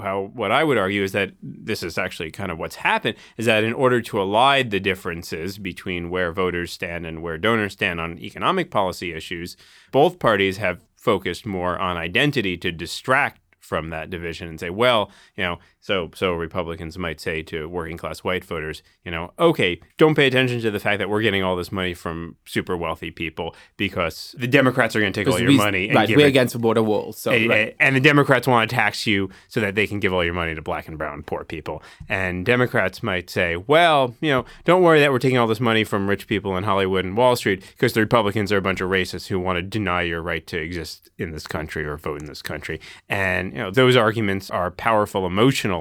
how 0.01 0.31
what 0.33 0.53
I 0.53 0.63
would 0.63 0.79
argue 0.79 1.03
is 1.03 1.13
that 1.13 1.33
this 1.43 1.83
is 1.83 1.99
actually 1.99 2.31
kind 2.31 2.53
of 2.53 2.59
what's 2.59 2.77
happened 2.77 3.17
is 3.37 3.47
that 3.47 3.65
in 3.65 3.73
order 3.73 4.01
to 4.01 4.17
elide 4.19 4.71
the 4.71 4.79
differences 4.79 5.59
between 5.59 6.09
where 6.09 6.31
voters 6.33 6.73
stand 6.73 7.05
and 7.05 7.21
where 7.21 7.37
donors 7.37 7.73
stand 7.73 8.01
on 8.01 8.19
economic 8.19 8.71
policy 8.71 9.13
issues, 9.13 9.57
both 9.91 10.21
parties 10.21 10.59
have 10.59 10.85
focused 10.95 11.47
more 11.47 11.79
on 11.79 11.97
identity 11.97 12.57
to 12.57 12.71
distract 12.71 13.41
from 13.69 13.91
that 13.91 14.09
division 14.09 14.49
and 14.49 14.59
say, 14.59 14.71
well, 14.71 15.11
you 15.37 15.45
know, 15.45 15.59
so 15.89 16.11
so 16.15 16.35
Republicans 16.35 16.99
might 16.99 17.19
say 17.19 17.43
to 17.45 17.67
working 17.67 17.97
class 17.97 18.23
white 18.23 18.45
voters, 18.45 18.83
you 19.07 19.11
know, 19.11 19.33
okay, 19.39 19.81
don't 19.97 20.15
pay 20.15 20.27
attention 20.27 20.61
to 20.61 20.71
the 20.71 20.79
fact 20.79 20.99
that 20.99 21.09
we're 21.09 21.23
getting 21.23 21.43
all 21.43 21.57
this 21.57 21.73
money 21.73 21.95
from 21.95 22.37
super 22.45 22.77
wealthy 22.77 23.11
people 23.11 23.57
because 23.79 24.35
the 24.39 24.47
Democrats 24.47 24.95
are 24.95 25.01
going 25.01 25.15
to 25.15 25.19
take 25.25 25.33
all 25.33 25.41
your 25.41 25.49
we- 25.49 25.57
money 25.57 25.89
and 25.89 25.97
right, 25.97 26.11
we're 26.11 26.27
it 26.27 26.29
against 26.29 26.53
the 26.53 26.59
border 26.59 26.83
wall. 26.83 27.15
So, 27.15 27.31
and, 27.31 27.49
right. 27.49 27.77
and 27.81 27.97
the 27.97 28.01
Democrats 28.01 28.47
want 28.47 28.69
to 28.69 28.77
tax 28.77 29.07
you 29.07 29.31
so 29.49 29.61
that 29.61 29.77
they 29.77 29.87
can 29.87 29.99
give 29.99 30.13
all 30.13 30.23
your 30.23 30.35
money 30.35 30.55
to 30.55 30.61
black 30.61 30.89
and 30.89 30.99
brown 30.99 31.23
poor 31.23 31.43
people. 31.43 31.83
And 32.07 32.45
Democrats 32.45 33.03
might 33.03 33.31
say, 33.31 33.57
well, 33.57 34.15
you 34.21 34.31
know, 34.31 34.45
don't 34.67 34.83
worry 34.83 35.01
that 35.01 35.11
we're 35.11 35.19
taking 35.19 35.39
all 35.39 35.47
this 35.47 35.59
money 35.59 35.85
from 35.85 36.07
rich 36.07 36.27
people 36.27 36.55
in 36.59 36.65
Hollywood 36.65 37.07
and 37.07 37.17
Wall 37.17 37.35
Street 37.35 37.65
because 37.67 37.95
the 37.95 38.01
Republicans 38.01 38.53
are 38.53 38.59
a 38.59 38.63
bunch 38.63 38.83
of 38.83 38.91
racists 38.91 39.29
who 39.29 39.41
want 39.41 39.57
to 39.57 39.63
deny 39.63 40.03
your 40.03 40.21
right 40.21 40.47
to 40.49 40.59
exist 40.59 41.09
in 41.17 41.31
this 41.31 41.47
country 41.47 41.87
or 41.87 41.97
vote 41.97 42.21
in 42.21 42.27
this 42.27 42.43
country. 42.43 42.79
And, 43.09 43.53
you 43.55 43.59
know, 43.59 43.71
those 43.71 43.97
arguments 43.97 44.51
are 44.51 44.71
powerful 44.71 45.25
emotional 45.25 45.78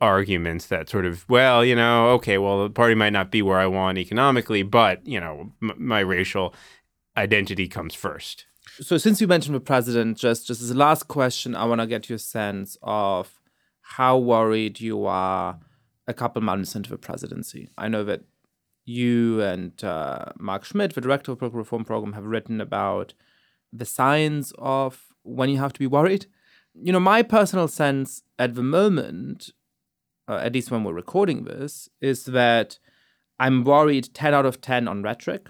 arguments 0.00 0.66
that 0.66 0.88
sort 0.88 1.06
of, 1.06 1.24
well, 1.28 1.64
you 1.64 1.74
know, 1.74 2.08
okay, 2.16 2.38
well, 2.38 2.64
the 2.64 2.70
party 2.70 2.94
might 2.94 3.12
not 3.18 3.30
be 3.30 3.42
where 3.42 3.58
I 3.58 3.66
want 3.66 3.98
economically, 3.98 4.62
but, 4.62 5.06
you 5.06 5.20
know, 5.20 5.52
m- 5.62 5.78
my 5.78 6.00
racial 6.00 6.54
identity 7.16 7.66
comes 7.66 7.94
first. 7.94 8.46
So 8.80 8.98
since 8.98 9.20
you 9.20 9.26
mentioned 9.26 9.54
the 9.54 9.60
president, 9.60 10.18
just 10.18 10.46
just 10.46 10.60
as 10.60 10.70
a 10.70 10.74
last 10.86 11.08
question, 11.08 11.54
I 11.54 11.64
want 11.64 11.80
to 11.80 11.86
get 11.86 12.08
your 12.10 12.18
sense 12.18 12.76
of 12.82 13.40
how 13.80 14.18
worried 14.18 14.80
you 14.80 15.06
are 15.06 15.58
a 16.06 16.14
couple 16.14 16.42
months 16.42 16.74
into 16.76 16.90
the 16.90 16.98
presidency. 16.98 17.70
I 17.78 17.88
know 17.88 18.04
that 18.04 18.22
you 18.84 19.40
and 19.40 19.72
uh, 19.82 20.26
Mark 20.38 20.64
Schmitt, 20.64 20.94
the 20.94 21.00
director 21.00 21.32
of 21.32 21.38
Political 21.38 21.58
Reform 21.58 21.84
Program, 21.84 22.12
have 22.12 22.26
written 22.26 22.60
about 22.60 23.14
the 23.72 23.84
signs 23.84 24.52
of 24.58 25.06
when 25.22 25.48
you 25.48 25.58
have 25.58 25.72
to 25.72 25.78
be 25.80 25.86
worried. 25.86 26.26
You 26.78 26.92
know, 26.92 27.00
my 27.00 27.22
personal 27.22 27.68
sense 27.68 28.22
at 28.38 28.54
the 28.54 28.62
moment, 28.62 29.50
uh, 30.28 30.40
at 30.42 30.52
least 30.52 30.70
when 30.70 30.84
we're 30.84 30.92
recording 30.92 31.44
this, 31.44 31.88
is 32.00 32.24
that 32.26 32.78
I'm 33.38 33.64
worried 33.64 34.14
10 34.14 34.34
out 34.34 34.46
of 34.46 34.60
10 34.60 34.88
on 34.88 35.02
rhetoric. 35.02 35.48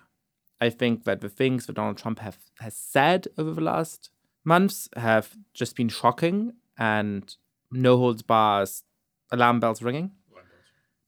I 0.61 0.71
think 0.71 1.05
that 1.05 1.21
the 1.21 1.29
things 1.29 1.67
that 1.67 1.75
Donald 1.75 1.99
Trump 1.99 2.21
have, 2.21 2.39
has 2.61 2.77
said 2.77 3.27
over 3.37 3.53
the 3.53 3.61
last 3.61 4.11
months 4.45 4.89
have 4.97 5.37
just 5.53 5.77
been 5.77 5.89
shocking 5.89 6.55
and 6.79 7.37
no 7.71 7.99
holds 7.99 8.23
bars, 8.23 8.85
alarm 9.31 9.61
bells 9.61 9.83
ringing. 9.83 10.13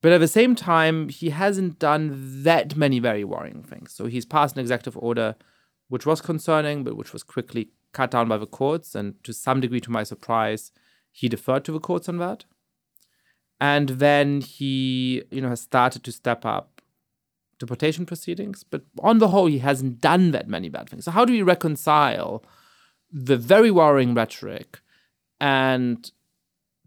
But 0.01 0.13
at 0.13 0.19
the 0.19 0.27
same 0.27 0.55
time, 0.55 1.09
he 1.09 1.29
hasn't 1.31 1.79
done 1.79 2.43
that 2.43 2.75
many 2.77 2.99
very 2.99 3.23
worrying 3.23 3.63
things. 3.63 3.91
So 3.91 4.05
he's 4.05 4.25
passed 4.25 4.55
an 4.55 4.61
executive 4.61 4.97
order 4.97 5.35
which 5.89 6.05
was 6.05 6.21
concerning, 6.21 6.83
but 6.83 6.95
which 6.95 7.11
was 7.11 7.23
quickly 7.23 7.71
cut 7.93 8.11
down 8.11 8.27
by 8.27 8.37
the 8.37 8.45
courts. 8.45 8.95
And 8.95 9.21
to 9.23 9.33
some 9.33 9.59
degree, 9.61 9.79
to 9.81 9.91
my 9.91 10.03
surprise, 10.03 10.71
he 11.11 11.29
deferred 11.29 11.65
to 11.65 11.71
the 11.71 11.79
courts 11.79 12.09
on 12.09 12.17
that. 12.17 12.45
And 13.59 13.89
then 13.89 14.41
he, 14.41 15.23
you 15.31 15.41
know, 15.41 15.49
has 15.49 15.61
started 15.61 16.03
to 16.05 16.11
step 16.11 16.45
up 16.45 16.81
deportation 17.59 18.05
proceedings. 18.05 18.63
But 18.63 18.83
on 18.99 19.19
the 19.19 19.29
whole, 19.29 19.47
he 19.47 19.59
hasn't 19.59 19.99
done 19.99 20.31
that 20.31 20.47
many 20.47 20.69
bad 20.69 20.89
things. 20.89 21.05
So 21.05 21.11
how 21.11 21.25
do 21.25 21.33
we 21.33 21.41
reconcile 21.41 22.43
the 23.11 23.37
very 23.37 23.71
worrying 23.71 24.13
rhetoric 24.13 24.79
and 25.41 26.09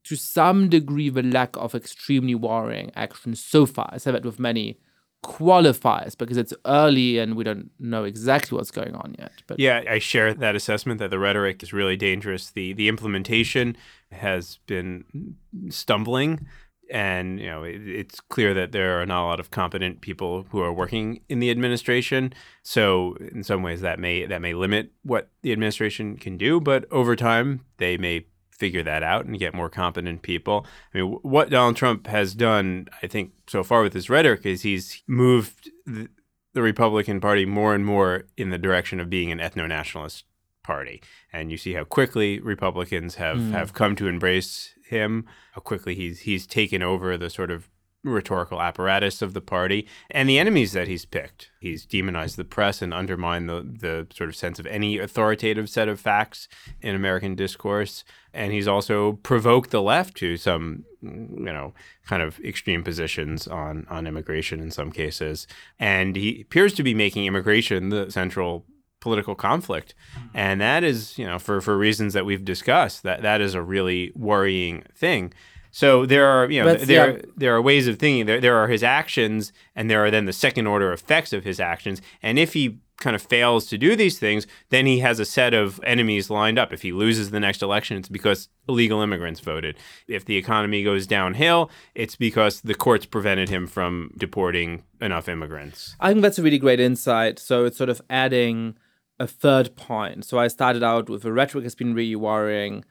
to 0.05 0.17
some 0.17 0.69
degree 0.69 1.11
the 1.11 1.23
lack 1.23 1.57
of 1.57 1.75
extremely 1.75 2.35
worrying 2.35 2.91
action 2.97 3.35
so 3.37 3.67
far? 3.67 3.91
I 3.93 3.99
say 3.99 4.13
that 4.13 4.25
with 4.25 4.41
many 4.41 4.79
qualifiers 5.25 6.17
because 6.17 6.37
it's 6.37 6.53
early 6.67 7.19
and 7.19 7.37
we 7.37 7.45
don't 7.45 7.71
know 7.79 8.05
exactly 8.05 8.57
what's 8.57 8.71
going 8.71 8.95
on 8.95 9.15
yet. 9.19 9.33
But 9.47 9.61
yeah, 9.61 9.83
I 9.89 9.99
share 9.99 10.35
that 10.35 10.57
assessment 10.57 10.99
that 10.99 11.11
the 11.11 11.19
rhetoric 11.19 11.63
is 11.63 11.73
really 11.73 11.97
dangerous. 11.97 12.51
The 12.51 12.73
the 12.73 12.89
implementation 12.89 13.77
has 14.11 14.59
been 14.67 15.37
stumbling 15.71 16.47
and 16.91 17.41
you 17.41 17.47
know 17.47 17.63
it, 17.65 17.81
it's 17.89 18.21
clear 18.21 18.53
that 18.55 18.73
there 18.73 19.01
are 19.01 19.07
not 19.07 19.25
a 19.25 19.27
lot 19.27 19.41
of 19.41 19.51
competent 19.51 20.01
people 20.01 20.45
who 20.51 20.61
are 20.61 20.73
working 20.73 21.21
in 21.29 21.39
the 21.39 21.51
administration 21.51 22.33
so 22.63 23.17
in 23.33 23.43
some 23.43 23.63
ways 23.63 23.81
that 23.81 23.99
may 23.99 24.27
that 24.27 24.43
may 24.43 24.53
limit 24.53 24.93
what 25.03 25.31
the 25.43 25.53
administration 25.53 26.17
can 26.17 26.37
do 26.37 26.61
but 26.61 26.85
over 26.91 27.17
time 27.17 27.65
they 27.79 27.97
may 27.97 28.27
figure 28.63 28.85
that 28.85 29.03
out 29.03 29.25
and 29.25 29.41
get 29.41 29.55
more 29.55 29.69
competent 29.69 30.23
people. 30.23 30.65
I 30.95 30.99
mean, 30.99 31.19
what 31.23 31.51
Donald 31.51 31.75
Trump 31.75 32.07
has 32.07 32.33
done, 32.33 32.87
I 33.03 33.09
think, 33.09 33.33
so 33.49 33.65
far 33.65 33.83
with 33.83 33.93
his 33.93 34.09
rhetoric 34.09 34.47
is 34.47 34.63
he's 34.63 35.03
moved 35.09 35.69
the, 35.85 36.09
the 36.55 36.63
Republican 36.63 37.21
Party 37.21 37.45
more 37.45 37.75
and 37.75 37.85
more 37.85 38.29
in 38.37 38.51
the 38.51 38.59
direction 38.59 39.01
of 39.01 39.11
being 39.11 39.33
an 39.33 39.41
ethno 39.41 39.67
nationalist 39.67 40.27
party. 40.63 41.03
And 41.33 41.51
you 41.51 41.57
see 41.57 41.73
how 41.73 41.83
quickly 41.83 42.39
Republicans 42.39 43.17
have, 43.17 43.39
mm. 43.39 43.51
have 43.51 43.73
come 43.73 43.97
to 43.97 44.07
embrace 44.07 44.75
him, 44.87 45.27
how 45.55 45.61
quickly 45.61 45.97
he's 45.97 46.21
he's 46.21 46.47
taken 46.47 46.85
over 46.85 47.17
the 47.19 47.31
sort 47.31 47.51
of 47.51 47.69
rhetorical 48.05 48.61
apparatus 48.61 49.23
of 49.23 49.33
the 49.33 49.41
party 49.41 49.87
and 50.11 50.29
the 50.29 50.39
enemies 50.39 50.73
that 50.73 50.89
he's 50.89 51.05
picked. 51.05 51.51
He's 51.61 51.87
demonized 51.87 52.37
the 52.37 52.45
press 52.45 52.83
and 52.83 52.93
undermined 52.93 53.49
the, 53.49 53.63
the 53.63 54.07
sort 54.15 54.29
of 54.29 54.37
sense 54.37 54.59
of 54.59 54.67
any 54.67 54.99
authoritative 54.99 55.69
set 55.71 55.89
of 55.89 56.01
facts 56.01 56.49
in 56.81 56.95
American 56.95 57.35
discourse. 57.35 58.03
And 58.35 58.53
he's 58.53 58.67
also 58.67 59.13
provoked 59.13 59.71
the 59.71 59.83
left 59.83 60.17
to 60.17 60.37
some, 60.37 60.85
you 61.01 61.53
know, 61.53 61.75
kind 62.07 62.23
of 62.23 62.41
extreme 62.41 62.83
positions 62.83 63.47
on, 63.47 63.87
on 63.89 64.07
immigration 64.07 64.61
in 64.61 64.71
some 64.71 64.91
cases. 64.91 65.47
And 65.79 66.17
he 66.17 66.41
appears 66.43 66.75
to 66.75 66.83
be 66.83 66.95
making 66.95 67.27
immigration 67.27 67.91
the 67.91 68.11
central 68.11 68.67
political 69.01 69.35
conflict. 69.35 69.95
And 70.33 70.61
that 70.61 70.83
is, 70.85 71.19
you 71.19 71.27
know, 71.27 71.39
for, 71.39 71.61
for 71.61 71.77
reasons 71.77 72.15
that 72.15 72.25
we've 72.25 72.45
discussed, 72.45 73.03
that 73.03 73.23
that 73.23 73.41
is 73.41 73.55
a 73.55 73.61
really 73.61 74.13
worrying 74.15 74.85
thing. 74.95 75.33
So 75.73 76.05
there 76.05 76.27
are, 76.27 76.51
you 76.51 76.63
know, 76.63 76.75
there 76.75 77.17
yeah. 77.17 77.23
there 77.37 77.57
are 77.57 77.63
ways 77.63 77.89
of 77.89 77.99
thinking. 77.99 78.27
There 78.27 78.41
there 78.41 78.57
are 78.57 78.69
his 78.69 78.83
actions, 78.83 79.53
and 79.75 79.91
there 79.91 80.05
are 80.05 80.11
then 80.11 80.27
the 80.27 80.33
second 80.33 80.67
order 80.67 80.93
effects 80.93 81.33
of 81.33 81.45
his 81.45 81.59
actions. 81.59 82.01
And 82.23 82.39
if 82.39 82.53
he 82.53 82.79
kind 82.99 83.17
of 83.17 83.23
fails 83.23 83.67
to 83.67 83.79
do 83.79 83.97
these 83.97 84.19
things, 84.19 84.47
then 84.69 84.87
he 84.87 85.01
has 85.01 85.19
a 85.19 85.25
set 85.25 85.55
of 85.55 85.81
enemies 85.83 86.31
lined 86.31 86.59
up. 86.59 86.73
If 86.73 86.83
he 86.83 86.93
loses 86.93 87.31
the 87.31 87.41
next 87.41 87.63
election, 87.63 87.97
it's 87.97 88.09
because 88.09 88.49
illegal 88.69 89.01
immigrants 89.01 89.41
voted. 89.41 89.77
If 90.07 90.27
the 90.27 90.37
economy 90.37 90.85
goes 90.85 91.07
downhill, 91.07 91.71
it's 91.95 92.17
because 92.17 92.61
the 92.61 92.75
courts 92.75 93.07
prevented 93.07 93.49
him 93.49 93.67
from 93.67 94.13
deporting 94.19 94.85
enough 95.01 95.29
immigrants. 95.29 95.97
I 96.01 96.11
think 96.11 96.23
that's 96.23 96.39
a 96.39 96.43
really 96.43 96.59
great 96.59 96.81
insight. 96.81 97.39
So 97.39 97.65
it's 97.65 97.79
sort 97.79 97.91
of 97.91 98.01
adding 98.09 98.77
a 99.19 99.27
third 99.27 99.75
point. 99.75 100.25
So 100.25 100.39
I 100.39 100.49
started 100.49 100.83
out 100.83 101.09
with 101.09 101.23
the 101.23 101.33
rhetoric 101.33 101.65
has 101.65 101.75
been 101.75 101.95
really 101.95 102.17
worrying 102.17 102.85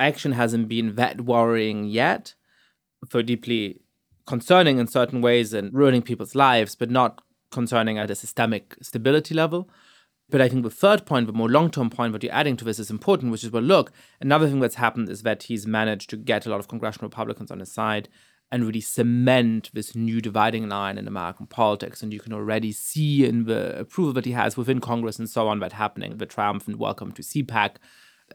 action 0.00 0.32
hasn't 0.32 0.68
been 0.68 0.96
that 0.96 1.20
worrying 1.20 1.84
yet, 1.84 2.34
for 3.08 3.22
deeply 3.22 3.80
concerning 4.26 4.78
in 4.78 4.86
certain 4.86 5.20
ways 5.20 5.52
and 5.52 5.72
ruining 5.72 6.02
people's 6.02 6.34
lives, 6.34 6.74
but 6.74 6.90
not 6.90 7.22
concerning 7.50 7.98
at 7.98 8.10
a 8.10 8.14
systemic 8.14 8.76
stability 8.80 9.34
level. 9.34 9.68
But 10.28 10.40
I 10.40 10.48
think 10.48 10.62
the 10.62 10.70
third 10.70 11.06
point, 11.06 11.26
the 11.26 11.32
more 11.32 11.48
long 11.48 11.70
term 11.70 11.90
point, 11.90 12.12
what 12.12 12.22
you're 12.22 12.32
adding 12.32 12.56
to 12.58 12.64
this 12.64 12.78
is 12.78 12.90
important, 12.90 13.32
which 13.32 13.42
is 13.42 13.50
well, 13.50 13.62
look, 13.62 13.90
another 14.20 14.48
thing 14.48 14.60
that's 14.60 14.76
happened 14.76 15.08
is 15.08 15.22
that 15.22 15.44
he's 15.44 15.66
managed 15.66 16.08
to 16.10 16.16
get 16.16 16.46
a 16.46 16.50
lot 16.50 16.60
of 16.60 16.68
congressional 16.68 17.08
Republicans 17.08 17.50
on 17.50 17.58
his 17.58 17.72
side 17.72 18.08
and 18.52 18.64
really 18.64 18.80
cement 18.80 19.70
this 19.72 19.94
new 19.94 20.20
dividing 20.20 20.68
line 20.68 20.98
in 20.98 21.08
American 21.08 21.46
politics. 21.46 22.02
And 22.02 22.12
you 22.12 22.20
can 22.20 22.32
already 22.32 22.72
see 22.72 23.24
in 23.24 23.44
the 23.44 23.78
approval 23.78 24.12
that 24.14 24.24
he 24.24 24.32
has 24.32 24.56
within 24.56 24.80
Congress 24.80 25.18
and 25.18 25.28
so 25.28 25.48
on 25.48 25.60
that 25.60 25.72
happening, 25.72 26.16
the 26.16 26.26
triumphant 26.26 26.78
welcome 26.78 27.12
to 27.12 27.22
CPAC 27.22 27.76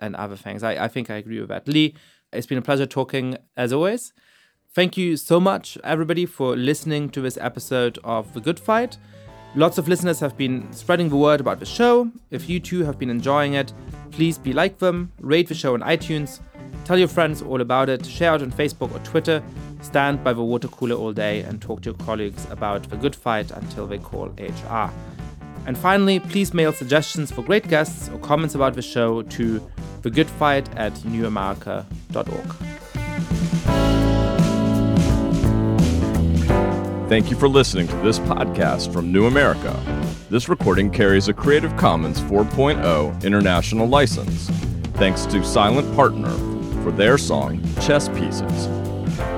and 0.01 0.15
other 0.15 0.35
things. 0.35 0.63
I, 0.63 0.85
I 0.85 0.87
think 0.87 1.09
I 1.09 1.15
agree 1.15 1.39
with 1.39 1.49
that. 1.49 1.67
Lee, 1.67 1.95
it's 2.31 2.47
been 2.47 2.57
a 2.57 2.61
pleasure 2.61 2.85
talking 2.85 3.37
as 3.55 3.71
always. 3.73 4.13
Thank 4.73 4.97
you 4.97 5.15
so 5.15 5.39
much, 5.39 5.77
everybody, 5.83 6.25
for 6.25 6.55
listening 6.55 7.09
to 7.11 7.21
this 7.21 7.37
episode 7.37 7.97
of 8.03 8.33
The 8.33 8.41
Good 8.41 8.59
Fight. 8.59 8.97
Lots 9.55 9.77
of 9.77 9.87
listeners 9.87 10.19
have 10.19 10.35
been 10.35 10.69
spreading 10.73 11.07
the 11.07 11.15
word 11.15 11.39
about 11.39 11.59
the 11.59 11.65
show. 11.65 12.11
If 12.29 12.49
you 12.49 12.59
too 12.59 12.83
have 12.83 12.99
been 12.99 13.09
enjoying 13.09 13.53
it, 13.53 13.71
please 14.11 14.37
be 14.37 14.51
like 14.51 14.79
them, 14.79 15.13
rate 15.21 15.47
the 15.47 15.53
show 15.53 15.75
on 15.75 15.79
iTunes, 15.79 16.41
tell 16.83 16.99
your 16.99 17.07
friends 17.07 17.41
all 17.41 17.61
about 17.61 17.87
it, 17.87 18.05
share 18.05 18.35
it 18.35 18.41
on 18.41 18.51
Facebook 18.51 18.93
or 18.93 18.99
Twitter, 18.99 19.41
stand 19.81 20.21
by 20.25 20.33
the 20.33 20.43
water 20.43 20.67
cooler 20.67 20.95
all 20.95 21.13
day, 21.13 21.39
and 21.39 21.61
talk 21.61 21.81
to 21.83 21.91
your 21.91 21.97
colleagues 21.99 22.45
about 22.51 22.83
the 22.89 22.97
good 22.97 23.15
fight 23.15 23.51
until 23.51 23.87
they 23.87 23.97
call 23.97 24.27
HR. 24.37 24.91
And 25.67 25.77
finally, 25.77 26.19
please 26.19 26.53
mail 26.53 26.73
suggestions 26.73 27.31
for 27.31 27.41
great 27.41 27.67
guests 27.69 28.09
or 28.09 28.19
comments 28.19 28.55
about 28.55 28.73
the 28.73 28.81
show 28.81 29.21
to 29.21 29.65
thegoodfight 30.05 30.67
at 30.77 30.93
newamerica.org. 30.93 32.75
Thank 37.09 37.29
you 37.31 37.37
for 37.37 37.47
listening 37.47 37.87
to 37.87 37.95
this 37.97 38.19
podcast 38.19 38.93
from 38.93 39.11
New 39.11 39.25
America. 39.25 39.73
This 40.29 40.47
recording 40.47 40.91
carries 40.91 41.27
a 41.27 41.33
Creative 41.33 41.75
Commons 41.77 42.19
4.0 42.21 43.23
international 43.23 43.87
license. 43.87 44.49
Thanks 44.95 45.25
to 45.27 45.43
Silent 45.43 45.93
Partner 45.95 46.31
for 46.83 46.91
their 46.91 47.17
song 47.17 47.63
Chess 47.81 48.09
Pieces. 48.09 48.67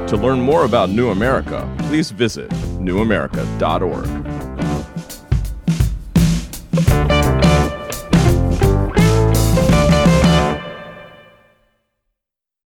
To 0.10 0.18
learn 0.18 0.40
more 0.40 0.66
about 0.66 0.90
New 0.90 1.10
America, 1.10 1.68
please 1.80 2.12
visit 2.12 2.50
newamerica.org. 2.80 4.37